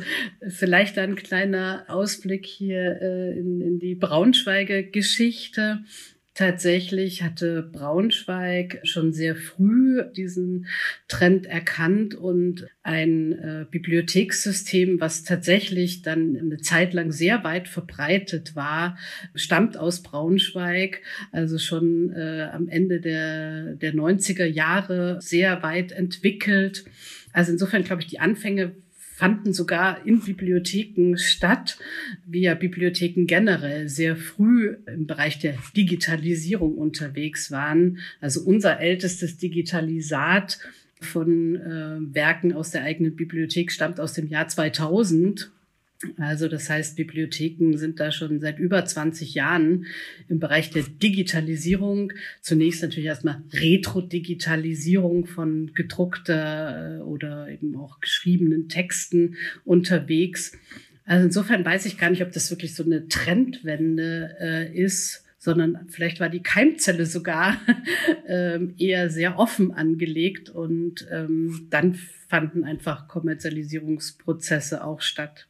[0.46, 5.80] vielleicht ein kleiner Ausblick hier äh, in, in die Braunschweiger Geschichte.
[6.36, 10.66] Tatsächlich hatte Braunschweig schon sehr früh diesen
[11.08, 18.54] Trend erkannt und ein äh, Bibliothekssystem, was tatsächlich dann eine Zeit lang sehr weit verbreitet
[18.54, 18.98] war,
[19.34, 21.00] stammt aus Braunschweig,
[21.32, 26.84] also schon äh, am Ende der, der 90er Jahre sehr weit entwickelt.
[27.32, 28.72] Also insofern glaube ich, die Anfänge
[29.16, 31.78] fanden sogar in Bibliotheken statt,
[32.26, 37.98] wie ja Bibliotheken generell sehr früh im Bereich der Digitalisierung unterwegs waren.
[38.20, 40.58] Also unser ältestes Digitalisat
[41.00, 45.50] von äh, Werken aus der eigenen Bibliothek stammt aus dem Jahr 2000
[46.18, 49.86] also das heißt, Bibliotheken sind da schon seit über 20 Jahren
[50.28, 52.12] im Bereich der Digitalisierung.
[52.42, 60.52] Zunächst natürlich erstmal Retro-Digitalisierung von gedruckter äh, oder eben auch geschriebenen Texten unterwegs.
[61.06, 65.86] Also insofern weiß ich gar nicht, ob das wirklich so eine Trendwende äh, ist, sondern
[65.88, 67.56] vielleicht war die Keimzelle sogar
[68.26, 71.94] ähm, eher sehr offen angelegt und ähm, dann
[72.28, 75.46] fanden einfach Kommerzialisierungsprozesse auch statt.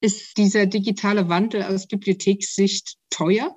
[0.00, 3.56] Ist dieser digitale Wandel aus Bibliothekssicht teuer?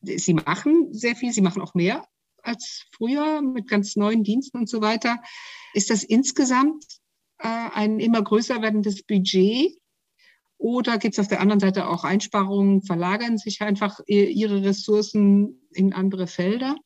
[0.00, 2.06] Sie machen sehr viel, Sie machen auch mehr
[2.42, 5.20] als früher mit ganz neuen Diensten und so weiter.
[5.74, 6.84] Ist das insgesamt
[7.38, 9.76] äh, ein immer größer werdendes Budget?
[10.56, 15.92] Oder gibt es auf der anderen Seite auch Einsparungen, verlagern sich einfach ihre Ressourcen in
[15.92, 16.76] andere Felder?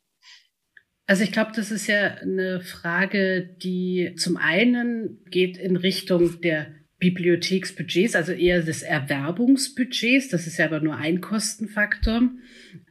[1.06, 6.81] Also ich glaube, das ist ja eine Frage, die zum einen geht in Richtung der
[7.02, 10.28] Bibliotheksbudgets, also eher des Erwerbungsbudgets.
[10.28, 12.30] Das ist ja aber nur ein Kostenfaktor.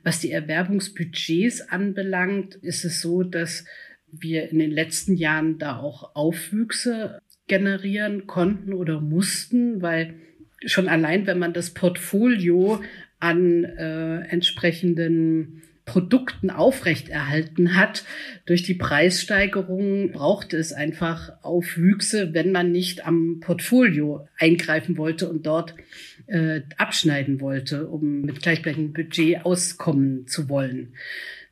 [0.03, 3.63] Was die Erwerbungsbudgets anbelangt, ist es so, dass
[4.11, 10.15] wir in den letzten Jahren da auch Aufwüchse generieren konnten oder mussten, weil
[10.65, 12.81] schon allein, wenn man das Portfolio
[13.19, 18.03] an äh, entsprechenden Produkten aufrechterhalten hat.
[18.45, 25.45] Durch die Preissteigerung brauchte es einfach Aufwüchse, wenn man nicht am Portfolio eingreifen wollte und
[25.45, 25.75] dort
[26.27, 30.93] äh, abschneiden wollte, um mit gleichbleichendem Budget auskommen zu wollen.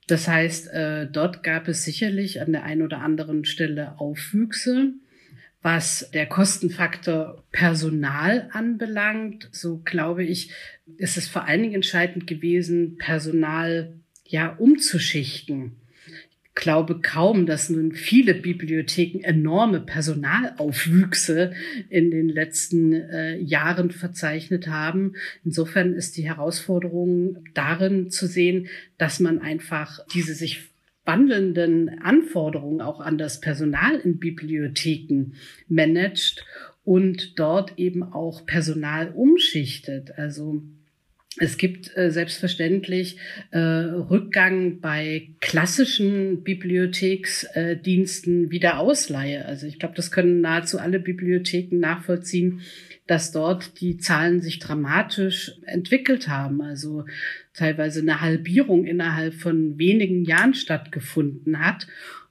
[0.08, 4.94] Das heißt, äh, dort gab es sicherlich an der einen oder anderen Stelle Aufwüchse.
[5.62, 10.52] Was der Kostenfaktor Personal anbelangt, so glaube ich,
[10.98, 13.99] ist es vor allen Dingen entscheidend gewesen, Personal
[14.30, 15.74] ja umzuschichten.
[16.44, 21.54] Ich glaube kaum, dass nun viele Bibliotheken enorme Personalaufwüchse
[21.89, 25.13] in den letzten äh, Jahren verzeichnet haben.
[25.46, 30.70] Insofern ist die Herausforderung darin zu sehen, dass man einfach diese sich
[31.06, 35.34] wandelnden Anforderungen auch an das Personal in Bibliotheken
[35.68, 36.46] managt
[36.84, 40.12] und dort eben auch Personal umschichtet.
[40.18, 40.62] Also
[41.38, 43.18] es gibt äh, selbstverständlich
[43.52, 49.46] äh, Rückgang bei klassischen Bibliotheksdiensten äh, wie der Ausleihe.
[49.46, 52.62] Also ich glaube, das können nahezu alle Bibliotheken nachvollziehen,
[53.06, 56.62] dass dort die Zahlen sich dramatisch entwickelt haben.
[56.62, 57.06] Also
[57.54, 61.88] teilweise eine Halbierung innerhalb von wenigen Jahren stattgefunden hat.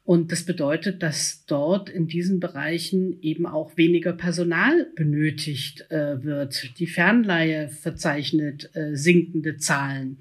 [0.08, 6.78] Und das bedeutet, dass dort in diesen Bereichen eben auch weniger Personal benötigt äh, wird.
[6.78, 10.20] Die Fernleihe verzeichnet äh, sinkende Zahlen.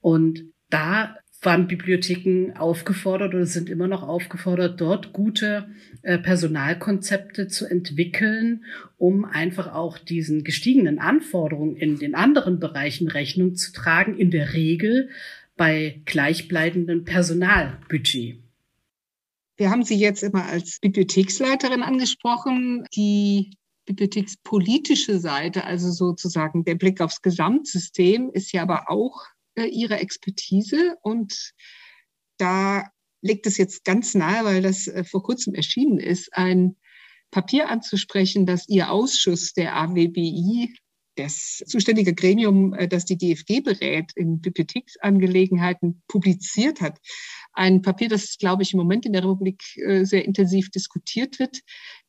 [0.00, 5.70] Und da waren Bibliotheken aufgefordert oder sind immer noch aufgefordert, dort gute
[6.02, 8.64] äh, Personalkonzepte zu entwickeln,
[8.96, 14.52] um einfach auch diesen gestiegenen Anforderungen in den anderen Bereichen Rechnung zu tragen, in der
[14.52, 15.08] Regel
[15.56, 18.45] bei gleichbleibendem Personalbudget.
[19.56, 22.84] Wir haben Sie jetzt immer als Bibliotheksleiterin angesprochen.
[22.94, 29.98] Die bibliothekspolitische Seite, also sozusagen der Blick aufs Gesamtsystem, ist ja aber auch äh, Ihre
[29.98, 30.96] Expertise.
[31.00, 31.52] Und
[32.36, 32.90] da
[33.22, 36.76] liegt es jetzt ganz nahe, weil das äh, vor kurzem erschienen ist, ein
[37.30, 40.74] Papier anzusprechen, das Ihr Ausschuss der AWBI
[41.16, 46.98] das zuständige Gremium, äh, das die DFG berät in Bibliotheksangelegenheiten, publiziert hat.
[47.52, 51.60] Ein Papier, das, glaube ich, im Moment in der Republik äh, sehr intensiv diskutiert wird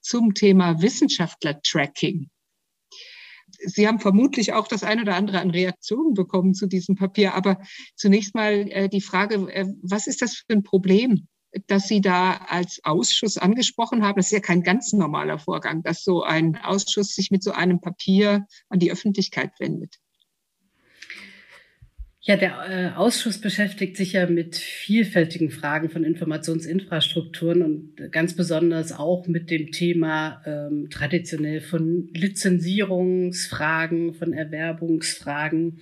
[0.02, 2.30] zum Thema Wissenschaftler-Tracking.
[3.60, 7.34] Sie haben vermutlich auch das eine oder andere an Reaktionen bekommen zu diesem Papier.
[7.34, 7.60] Aber
[7.96, 9.48] zunächst mal äh, die Frage,
[9.82, 11.28] was ist das für ein Problem?
[11.68, 14.18] Dass Sie da als Ausschuss angesprochen haben.
[14.18, 17.82] Das ist ja kein ganz normaler Vorgang, dass so ein Ausschuss sich mit so einem
[17.82, 20.00] Papier an die Öffentlichkeit wendet.
[22.28, 28.92] Ja, der äh, Ausschuss beschäftigt sich ja mit vielfältigen Fragen von Informationsinfrastrukturen und ganz besonders
[28.92, 35.80] auch mit dem Thema ähm, traditionell von Lizenzierungsfragen, von Erwerbungsfragen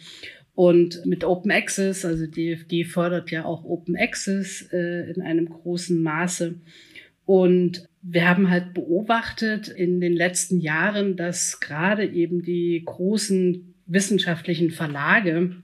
[0.55, 6.01] und mit Open Access, also DFG fördert ja auch Open Access äh, in einem großen
[6.01, 6.55] Maße.
[7.25, 14.71] Und wir haben halt beobachtet in den letzten Jahren, dass gerade eben die großen wissenschaftlichen
[14.71, 15.55] Verlage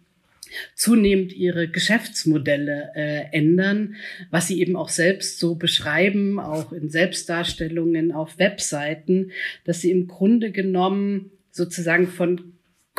[0.75, 3.95] zunehmend ihre Geschäftsmodelle äh, ändern,
[4.29, 9.31] was sie eben auch selbst so beschreiben, auch in Selbstdarstellungen auf Webseiten,
[9.63, 12.50] dass sie im Grunde genommen sozusagen von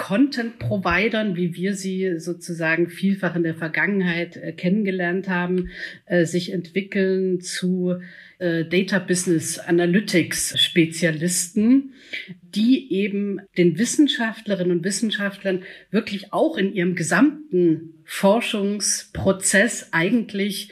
[0.03, 5.69] Content-Providern, wie wir sie sozusagen vielfach in der Vergangenheit äh, kennengelernt haben,
[6.07, 7.95] äh, sich entwickeln zu
[8.41, 11.93] äh, Data Business Analytics Spezialisten,
[12.53, 15.63] die eben den Wissenschaftlerinnen und Wissenschaftlern
[15.93, 20.71] wirklich auch in ihrem gesamten Forschungsprozess eigentlich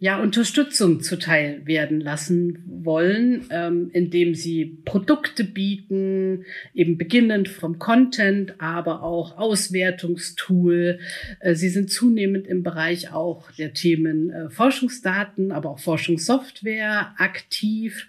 [0.00, 8.54] ja Unterstützung zuteil werden lassen wollen, ähm, indem sie Produkte bieten, eben beginnend vom Content,
[8.58, 10.98] aber auch Auswertungstool.
[11.40, 18.08] Äh, sie sind zunehmend im Bereich auch der Themen äh, Forschungsdaten, aber auch Forschungssoftware aktiv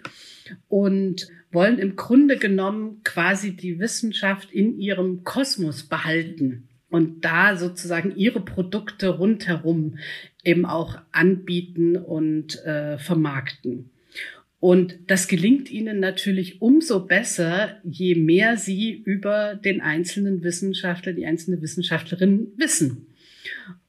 [0.68, 8.14] und wollen im Grunde genommen quasi die Wissenschaft in ihrem Kosmos behalten und da sozusagen
[8.16, 9.96] ihre Produkte rundherum
[10.44, 13.90] eben auch anbieten und äh, vermarkten.
[14.60, 21.26] Und das gelingt ihnen natürlich umso besser, je mehr sie über den einzelnen Wissenschaftler, die
[21.26, 23.08] einzelne Wissenschaftlerin wissen.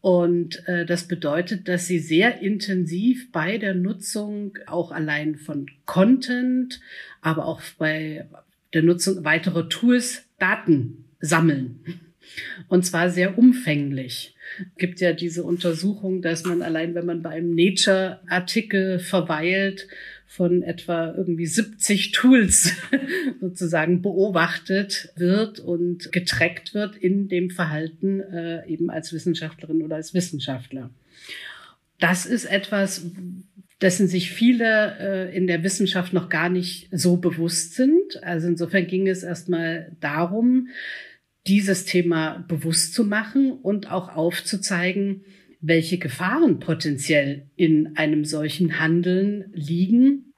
[0.02, 6.82] Und äh, das bedeutet, dass sie sehr intensiv bei der Nutzung auch allein von Content,
[7.22, 8.28] aber auch bei
[8.74, 11.80] der Nutzung weiterer Tools Daten sammeln.
[12.68, 14.36] Und zwar sehr umfänglich.
[14.60, 19.88] Es gibt ja diese Untersuchung, dass man allein, wenn man bei einem Nature-Artikel verweilt,
[20.26, 22.76] von etwa irgendwie 70 Tools
[23.40, 30.16] sozusagen beobachtet wird und getrackt wird in dem Verhalten äh, eben als Wissenschaftlerin oder als
[30.16, 30.90] Wissenschaftler.
[32.00, 33.06] Das ist etwas,
[33.84, 38.24] dessen sich viele äh, in der Wissenschaft noch gar nicht so bewusst sind.
[38.24, 40.70] Also insofern ging es erstmal darum,
[41.48, 45.26] dieses Thema bewusst zu machen und auch aufzuzeigen,
[45.62, 50.34] welche Gefahren potenziell in einem solchen Handeln liegen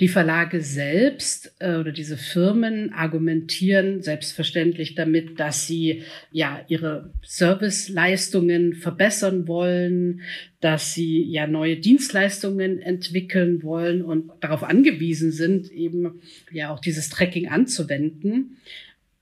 [0.00, 8.74] die Verlage selbst äh, oder diese Firmen argumentieren selbstverständlich damit, dass sie ja ihre Serviceleistungen
[8.74, 10.22] verbessern wollen,
[10.60, 17.08] dass sie ja neue Dienstleistungen entwickeln wollen und darauf angewiesen sind, eben ja auch dieses
[17.08, 18.58] Tracking anzuwenden.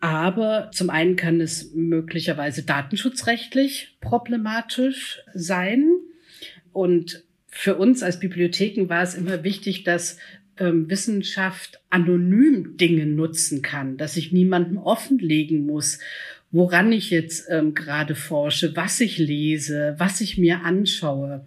[0.02, 5.88] Aber zum einen kann es möglicherweise datenschutzrechtlich problematisch sein.
[6.72, 10.18] Und für uns als Bibliotheken war es immer wichtig, dass
[10.58, 16.00] ähm, Wissenschaft anonym Dinge nutzen kann, dass ich niemandem offenlegen muss,
[16.52, 21.46] woran ich jetzt ähm, gerade forsche, was ich lese, was ich mir anschaue.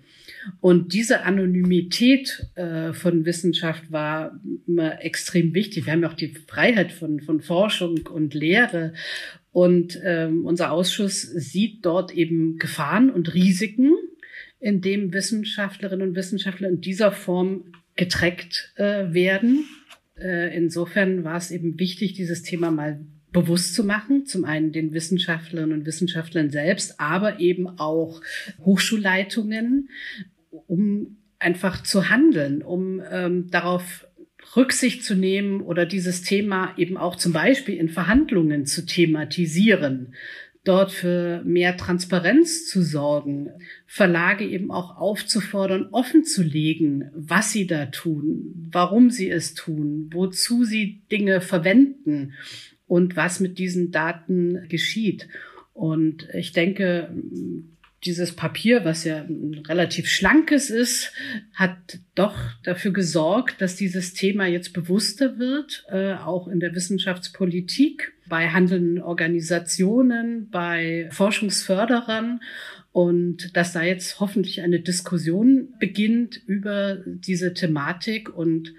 [0.61, 5.85] Und diese Anonymität äh, von Wissenschaft war immer extrem wichtig.
[5.85, 8.93] Wir haben ja auch die Freiheit von, von Forschung und Lehre.
[9.51, 13.93] Und ähm, unser Ausschuss sieht dort eben Gefahren und Risiken
[14.59, 19.65] in dem Wissenschaftlerinnen und Wissenschaftler in dieser Form getrackt äh, werden.
[20.19, 22.99] Äh, insofern war es eben wichtig, dieses Thema mal
[23.35, 24.25] bewusst zu machen.
[24.25, 28.21] Zum einen den Wissenschaftlerinnen und Wissenschaftlern selbst, aber eben auch
[28.63, 29.89] Hochschulleitungen,
[30.67, 34.07] um einfach zu handeln, um ähm, darauf
[34.55, 40.13] Rücksicht zu nehmen oder dieses Thema eben auch zum Beispiel in Verhandlungen zu thematisieren
[40.63, 43.51] dort für mehr Transparenz zu sorgen,
[43.85, 50.09] Verlage eben auch aufzufordern, offen zu legen, was sie da tun, warum sie es tun,
[50.11, 52.33] wozu sie Dinge verwenden
[52.87, 55.27] und was mit diesen Daten geschieht.
[55.73, 57.09] Und ich denke,
[58.05, 59.25] dieses Papier, was ja
[59.67, 61.11] relativ schlankes ist,
[61.53, 68.13] hat doch dafür gesorgt, dass dieses Thema jetzt bewusster wird, äh, auch in der Wissenschaftspolitik,
[68.27, 72.41] bei handelnden Organisationen, bei Forschungsförderern
[72.91, 78.73] und dass da jetzt hoffentlich eine Diskussion beginnt über diese Thematik und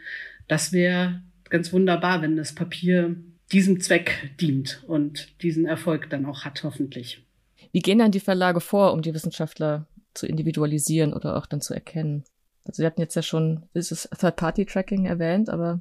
[0.49, 3.17] das wäre ganz wunderbar, wenn das Papier
[3.53, 7.23] diesem Zweck dient und diesen Erfolg dann auch hat, hoffentlich.
[7.73, 11.75] Wie gehen dann die Verlage vor, um die Wissenschaftler zu individualisieren oder auch dann zu
[11.75, 12.25] erkennen?
[12.65, 15.81] Also Sie hatten jetzt ja schon dieses Third-Party-Tracking erwähnt, aber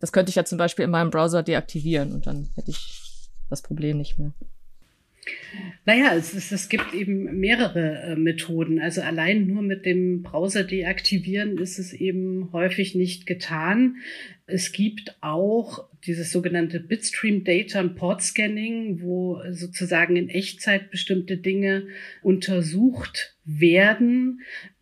[0.00, 3.62] das könnte ich ja zum Beispiel in meinem Browser deaktivieren und dann hätte ich das
[3.62, 4.32] Problem nicht mehr.
[5.84, 8.80] Naja, es, es, es gibt eben mehrere äh, Methoden.
[8.80, 13.96] Also allein nur mit dem Browser deaktivieren ist es eben häufig nicht getan.
[14.46, 21.36] Es gibt auch dieses sogenannte Bitstream Data und Port Scanning, wo sozusagen in Echtzeit bestimmte
[21.36, 21.88] Dinge
[22.22, 24.40] untersucht werden.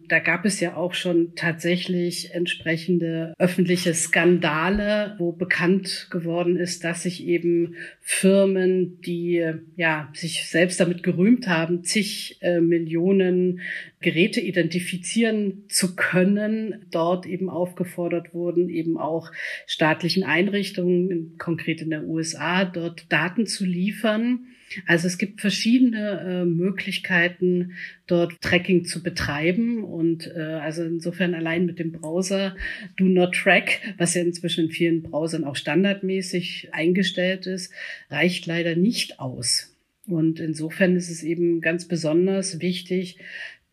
[0.09, 7.05] Da gab es ja auch schon tatsächlich entsprechende öffentliche Skandale, wo bekannt geworden ist, dass
[7.05, 9.45] sich eben Firmen, die
[9.77, 13.61] ja sich selbst damit gerühmt haben, zig äh, Millionen
[14.01, 19.33] Geräte identifizieren zu können, dort eben aufgefordert wurden, eben auch
[19.67, 24.47] staatlichen Einrichtungen, konkret in der USA, dort Daten zu liefern.
[24.87, 27.73] Also es gibt verschiedene äh, Möglichkeiten,
[28.07, 29.85] dort Tracking zu betreiben.
[29.85, 32.57] Und äh, also insofern allein mit dem Browser
[32.97, 37.73] Do Not Track, was ja inzwischen in vielen Browsern auch standardmäßig eingestellt ist,
[38.11, 39.75] reicht leider nicht aus.
[40.07, 43.19] Und insofern ist es eben ganz besonders wichtig,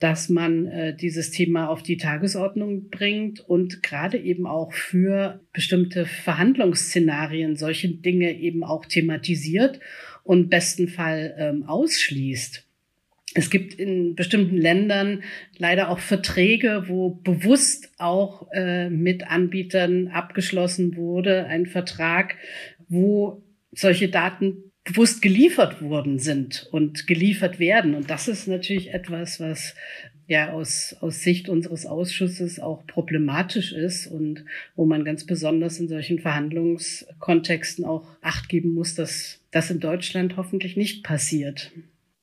[0.01, 6.05] dass man äh, dieses Thema auf die Tagesordnung bringt und gerade eben auch für bestimmte
[6.05, 9.79] Verhandlungsszenarien solche Dinge eben auch thematisiert
[10.23, 12.65] und besten Fall ähm, ausschließt.
[13.33, 15.23] Es gibt in bestimmten Ländern
[15.57, 22.35] leider auch Verträge, wo bewusst auch äh, mit Anbietern abgeschlossen wurde, ein Vertrag,
[22.89, 23.41] wo
[23.71, 27.95] solche Daten bewusst geliefert worden sind und geliefert werden.
[27.95, 29.75] Und das ist natürlich etwas, was
[30.27, 34.45] ja aus, aus Sicht unseres Ausschusses auch problematisch ist und
[34.75, 40.37] wo man ganz besonders in solchen Verhandlungskontexten auch Acht geben muss, dass das in Deutschland
[40.37, 41.71] hoffentlich nicht passiert.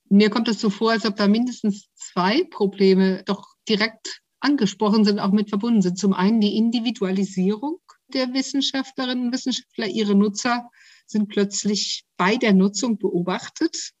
[0.09, 5.19] Mir kommt es so vor, als ob da mindestens zwei Probleme doch direkt angesprochen sind,
[5.19, 5.99] auch mit verbunden sind.
[5.99, 7.79] Zum einen die Individualisierung
[8.13, 9.87] der Wissenschaftlerinnen und Wissenschaftler.
[9.87, 10.69] Ihre Nutzer
[11.05, 13.91] sind plötzlich bei der Nutzung beobachtet.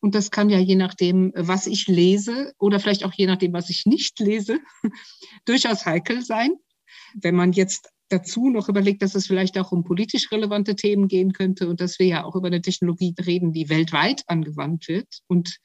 [0.00, 3.70] Und das kann ja je nachdem, was ich lese oder vielleicht auch je nachdem, was
[3.70, 4.58] ich nicht lese,
[5.44, 6.52] durchaus heikel sein.
[7.14, 11.32] Wenn man jetzt dazu noch überlegt, dass es vielleicht auch um politisch relevante Themen gehen
[11.32, 15.20] könnte und dass wir ja auch über eine Technologie reden, die weltweit angewandt wird.
[15.28, 15.58] Und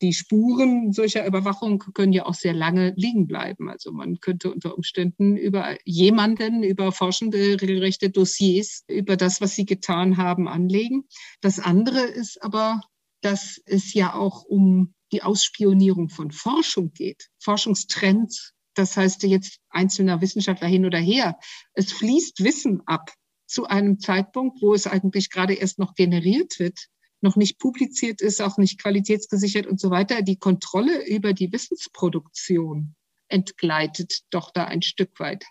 [0.00, 3.68] die Spuren solcher Überwachung können ja auch sehr lange liegen bleiben.
[3.68, 9.64] Also man könnte unter Umständen über jemanden, über forschende regelrechte Dossiers, über das, was sie
[9.64, 11.08] getan haben, anlegen.
[11.40, 12.80] Das andere ist aber,
[13.20, 18.52] dass es ja auch um die Ausspionierung von Forschung geht, Forschungstrends.
[18.74, 21.38] Das heißt jetzt einzelner Wissenschaftler hin oder her.
[21.72, 23.12] Es fließt Wissen ab
[23.46, 26.88] zu einem Zeitpunkt, wo es eigentlich gerade erst noch generiert wird
[27.20, 32.94] noch nicht publiziert ist, auch nicht qualitätsgesichert und so weiter, die Kontrolle über die Wissensproduktion
[33.28, 35.44] entgleitet doch da ein Stück weit.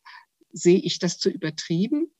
[0.51, 2.11] Sehe ich das zu übertrieben?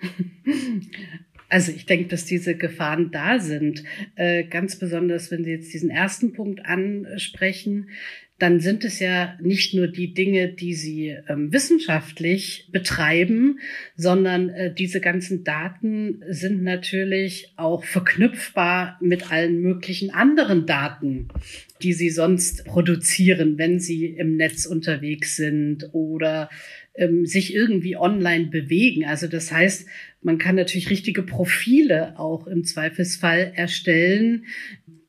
[1.48, 3.82] Also ich denke, dass diese Gefahren da sind.
[4.16, 7.88] Äh, ganz besonders, wenn Sie jetzt diesen ersten Punkt ansprechen,
[8.38, 13.58] dann sind es ja nicht nur die Dinge, die sie ähm, wissenschaftlich betreiben,
[13.96, 21.28] sondern äh, diese ganzen Daten sind natürlich auch verknüpfbar mit allen möglichen anderen Daten,
[21.82, 26.48] die sie sonst produzieren, wenn sie im Netz unterwegs sind oder
[26.98, 29.04] ähm, sich irgendwie online bewegen.
[29.04, 29.86] Also das heißt,
[30.20, 34.44] man kann natürlich richtige Profile auch im Zweifelsfall erstellen,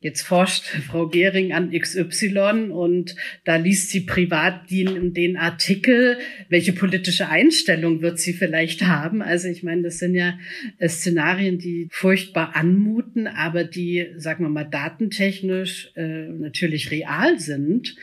[0.02, 3.14] Jetzt forscht Frau Gehring an XY und
[3.44, 6.16] da liest sie privat den, den Artikel.
[6.48, 9.20] Welche politische Einstellung wird sie vielleicht haben?
[9.20, 10.38] Also ich meine, das sind ja
[10.78, 17.94] äh, Szenarien, die furchtbar anmuten, aber die, sagen wir mal, datentechnisch äh, natürlich real sind.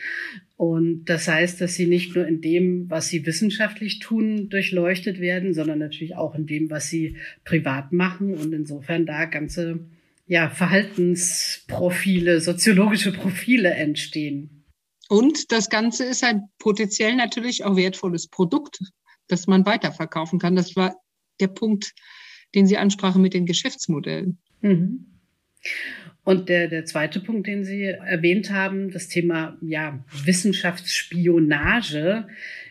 [0.58, 5.54] Und das heißt, dass sie nicht nur in dem, was sie wissenschaftlich tun, durchleuchtet werden,
[5.54, 9.78] sondern natürlich auch in dem, was sie privat machen und insofern da ganze
[10.26, 14.64] ja, Verhaltensprofile, soziologische Profile entstehen.
[15.08, 18.80] Und das Ganze ist ein potenziell natürlich auch wertvolles Produkt,
[19.28, 20.56] das man weiterverkaufen kann.
[20.56, 20.96] Das war
[21.38, 21.94] der Punkt,
[22.56, 24.38] den Sie ansprachen mit den Geschäftsmodellen.
[24.60, 25.06] Mhm.
[26.28, 32.26] Und der, der zweite Punkt, den Sie erwähnt haben, das Thema ja, Wissenschaftsspionage,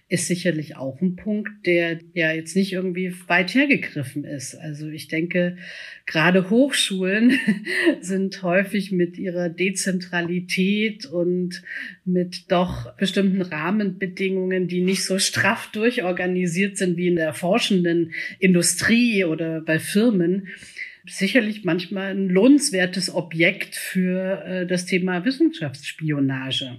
[0.09, 4.53] ist sicherlich auch ein Punkt, der ja jetzt nicht irgendwie weit hergegriffen ist.
[4.53, 5.57] Also ich denke,
[6.05, 7.39] gerade Hochschulen
[7.99, 11.63] sind häufig mit ihrer Dezentralität und
[12.05, 19.25] mit doch bestimmten Rahmenbedingungen, die nicht so straff durchorganisiert sind wie in der forschenden Industrie
[19.25, 20.47] oder bei Firmen,
[21.07, 26.77] sicherlich manchmal ein lohnenswertes Objekt für äh, das Thema Wissenschaftsspionage.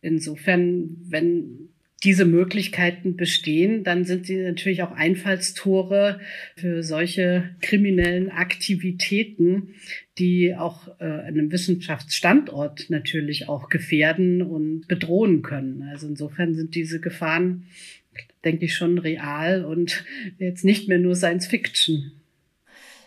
[0.00, 1.68] Insofern, wenn
[2.04, 6.20] diese Möglichkeiten bestehen, dann sind sie natürlich auch Einfallstore
[6.56, 9.74] für solche kriminellen Aktivitäten,
[10.18, 15.82] die auch äh, einem Wissenschaftsstandort natürlich auch gefährden und bedrohen können.
[15.90, 17.64] Also insofern sind diese Gefahren,
[18.44, 20.04] denke ich, schon real und
[20.38, 22.12] jetzt nicht mehr nur Science Fiction.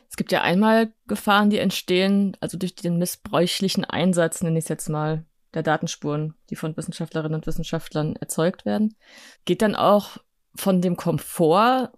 [0.10, 4.70] Es gibt ja einmal Gefahren, die entstehen, also durch den missbräuchlichen Einsatz, nenne ich es
[4.70, 8.96] jetzt mal, der Datenspuren, die von Wissenschaftlerinnen und Wissenschaftlern erzeugt werden.
[9.46, 10.18] Geht dann auch
[10.56, 11.92] von dem Komfort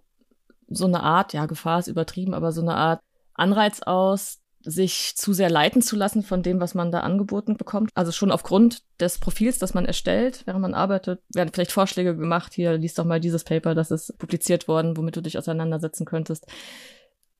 [0.68, 3.00] so eine Art, ja, Gefahr ist übertrieben, aber so eine Art
[3.34, 7.90] Anreiz aus, sich zu sehr leiten zu lassen von dem, was man da angeboten bekommt.
[7.94, 12.54] Also schon aufgrund des Profils, das man erstellt, während man arbeitet, werden vielleicht Vorschläge gemacht,
[12.54, 16.46] hier liest doch mal dieses Paper, das ist publiziert worden, womit du dich auseinandersetzen könntest.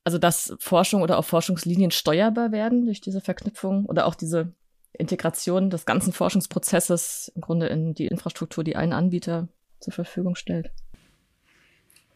[0.05, 4.53] Also dass Forschung oder auch Forschungslinien steuerbar werden durch diese Verknüpfung oder auch diese
[4.93, 9.49] Integration des ganzen Forschungsprozesses im Grunde in die Infrastruktur, die ein Anbieter
[9.81, 10.71] zur Verfügung stellt.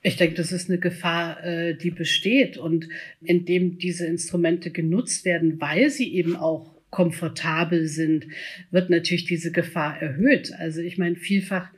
[0.02, 2.58] Ich denke, das ist eine Gefahr, äh, die besteht.
[2.58, 2.88] Und
[3.22, 8.26] indem diese Instrumente genutzt werden, weil sie eben auch komfortabel sind,
[8.70, 10.52] wird natürlich diese Gefahr erhöht.
[10.58, 11.70] Also ich meine, vielfach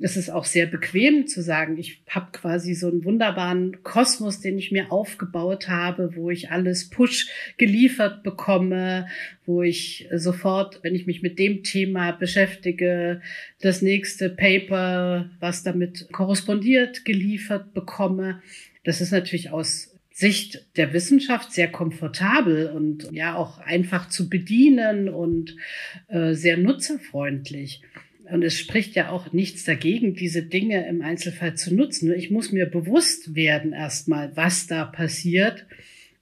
[0.00, 4.58] es ist auch sehr bequem zu sagen, ich habe quasi so einen wunderbaren Kosmos, den
[4.58, 7.28] ich mir aufgebaut habe, wo ich alles push
[7.58, 9.06] geliefert bekomme,
[9.46, 13.20] wo ich sofort, wenn ich mich mit dem Thema beschäftige,
[13.60, 18.42] das nächste Paper, was damit korrespondiert, geliefert bekomme.
[18.82, 25.08] Das ist natürlich aus Sicht der Wissenschaft sehr komfortabel und ja auch einfach zu bedienen
[25.08, 25.56] und
[26.08, 27.82] äh, sehr nutzerfreundlich.
[28.30, 32.12] Und es spricht ja auch nichts dagegen, diese Dinge im Einzelfall zu nutzen.
[32.12, 35.66] Ich muss mir bewusst werden erstmal, was da passiert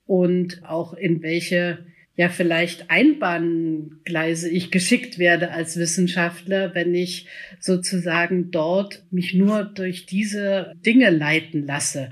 [0.06, 1.86] und auch in welche
[2.16, 7.26] ja vielleicht Einbahngleise ich geschickt werde als Wissenschaftler, wenn ich
[7.58, 12.10] sozusagen dort mich nur durch diese Dinge leiten lasse.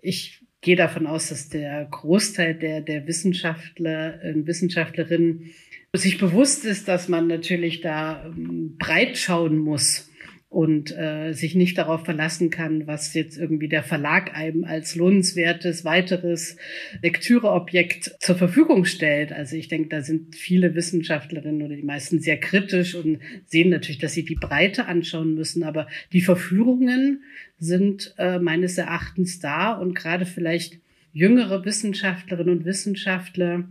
[0.00, 5.50] Ich gehe davon aus, dass der Großteil der, der Wissenschaftler und Wissenschaftlerinnen
[5.94, 10.08] sich bewusst ist, dass man natürlich da ähm, breit schauen muss
[10.48, 15.84] und äh, sich nicht darauf verlassen kann, was jetzt irgendwie der Verlag einem als lohnenswertes
[15.84, 16.56] weiteres
[17.02, 19.32] Lektüreobjekt zur Verfügung stellt.
[19.32, 24.00] Also ich denke, da sind viele Wissenschaftlerinnen oder die meisten sehr kritisch und sehen natürlich,
[24.00, 25.62] dass sie die Breite anschauen müssen.
[25.62, 27.22] Aber die Verführungen
[27.58, 30.80] sind äh, meines Erachtens da und gerade vielleicht
[31.12, 33.68] jüngere Wissenschaftlerinnen und Wissenschaftler,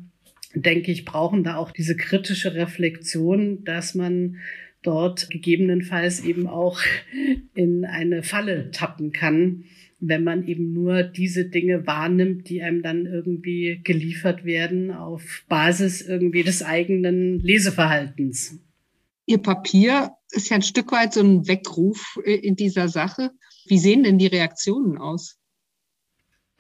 [0.54, 4.38] denke ich, brauchen da auch diese kritische Reflexion, dass man
[4.84, 6.80] dort gegebenenfalls eben auch
[7.54, 9.66] in eine Falle tappen kann,
[10.00, 16.02] wenn man eben nur diese Dinge wahrnimmt, die einem dann irgendwie geliefert werden auf Basis
[16.02, 18.60] irgendwie des eigenen Leseverhaltens.
[19.28, 23.30] Ihr Papier ist ja ein Stück weit so ein Weckruf in dieser Sache.
[23.68, 25.38] Wie sehen denn die Reaktionen aus?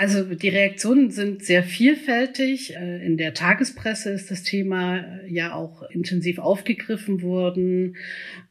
[0.01, 2.75] Also die Reaktionen sind sehr vielfältig.
[2.75, 7.97] Äh, in der Tagespresse ist das Thema äh, ja auch intensiv aufgegriffen worden.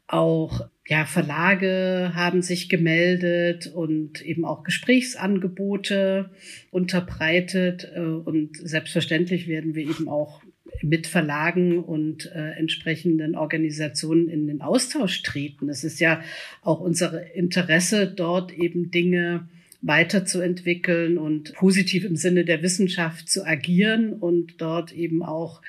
[0.06, 6.30] Auch ja, Verlage haben sich gemeldet und eben auch Gesprächsangebote
[6.70, 7.90] unterbreitet.
[7.96, 10.44] Äh, und selbstverständlich werden wir eben auch
[10.82, 15.68] mit Verlagen und äh, entsprechenden Organisationen in den Austausch treten.
[15.68, 16.22] Es ist ja
[16.62, 19.48] auch unser Interesse, dort eben Dinge
[19.82, 25.62] weiterzuentwickeln und positiv im Sinne der Wissenschaft zu agieren und dort eben auch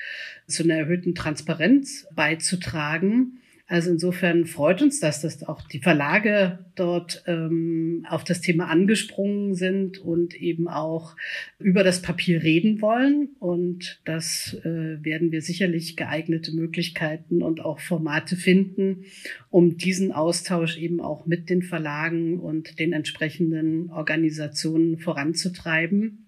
[0.46, 3.38] zu einer erhöhten Transparenz beizutragen.
[3.72, 9.54] Also insofern freut uns das, dass auch die Verlage dort ähm, auf das Thema angesprungen
[9.54, 11.16] sind und eben auch
[11.58, 13.30] über das Papier reden wollen.
[13.38, 19.06] Und das äh, werden wir sicherlich geeignete Möglichkeiten und auch Formate finden,
[19.48, 26.26] um diesen Austausch eben auch mit den Verlagen und den entsprechenden Organisationen voranzutreiben.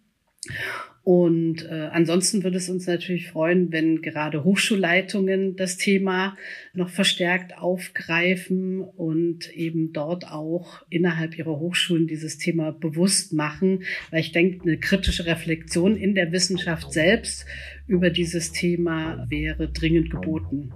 [1.05, 6.34] Und äh, ansonsten würde es uns natürlich freuen, wenn gerade Hochschulleitungen das Thema
[6.72, 14.20] noch verstärkt aufgreifen und eben dort auch innerhalb ihrer Hochschulen dieses Thema bewusst machen, weil
[14.20, 17.44] ich denke, eine kritische Reflexion in der Wissenschaft selbst
[17.86, 20.70] über dieses Thema wäre dringend geboten.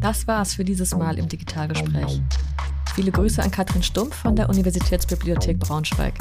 [0.00, 2.22] Das war's für dieses Mal im Digitalgespräch.
[2.96, 6.14] Viele Grüße an Katrin Stumpf von der Universitätsbibliothek Braunschweig.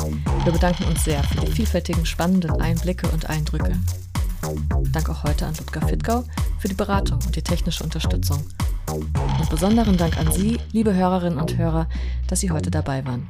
[0.43, 3.79] Wir bedanken uns sehr für die vielfältigen, spannenden Einblicke und Eindrücke.
[4.91, 6.25] Dank auch heute an Ludger Fittgau
[6.59, 8.45] für die Beratung und die technische Unterstützung.
[8.91, 11.87] Und besonderen Dank an Sie, liebe Hörerinnen und Hörer,
[12.27, 13.29] dass Sie heute dabei waren.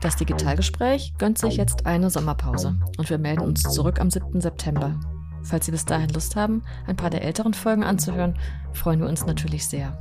[0.00, 4.40] Das Digitalgespräch gönnt sich jetzt eine Sommerpause und wir melden uns zurück am 7.
[4.40, 4.98] September.
[5.44, 8.36] Falls Sie bis dahin Lust haben, ein paar der älteren Folgen anzuhören,
[8.72, 9.96] freuen wir uns natürlich sehr.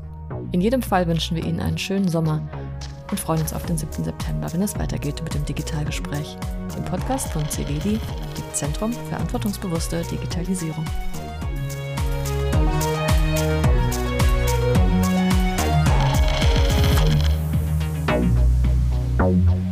[0.51, 2.41] In jedem Fall wünschen wir Ihnen einen schönen Sommer
[3.09, 4.03] und freuen uns auf den 7.
[4.03, 6.37] September, wenn es weitergeht mit dem Digitalgespräch,
[6.75, 10.85] dem Podcast von CDD, dem Zentrum Verantwortungsbewusste Digitalisierung.
[19.17, 19.62] Thank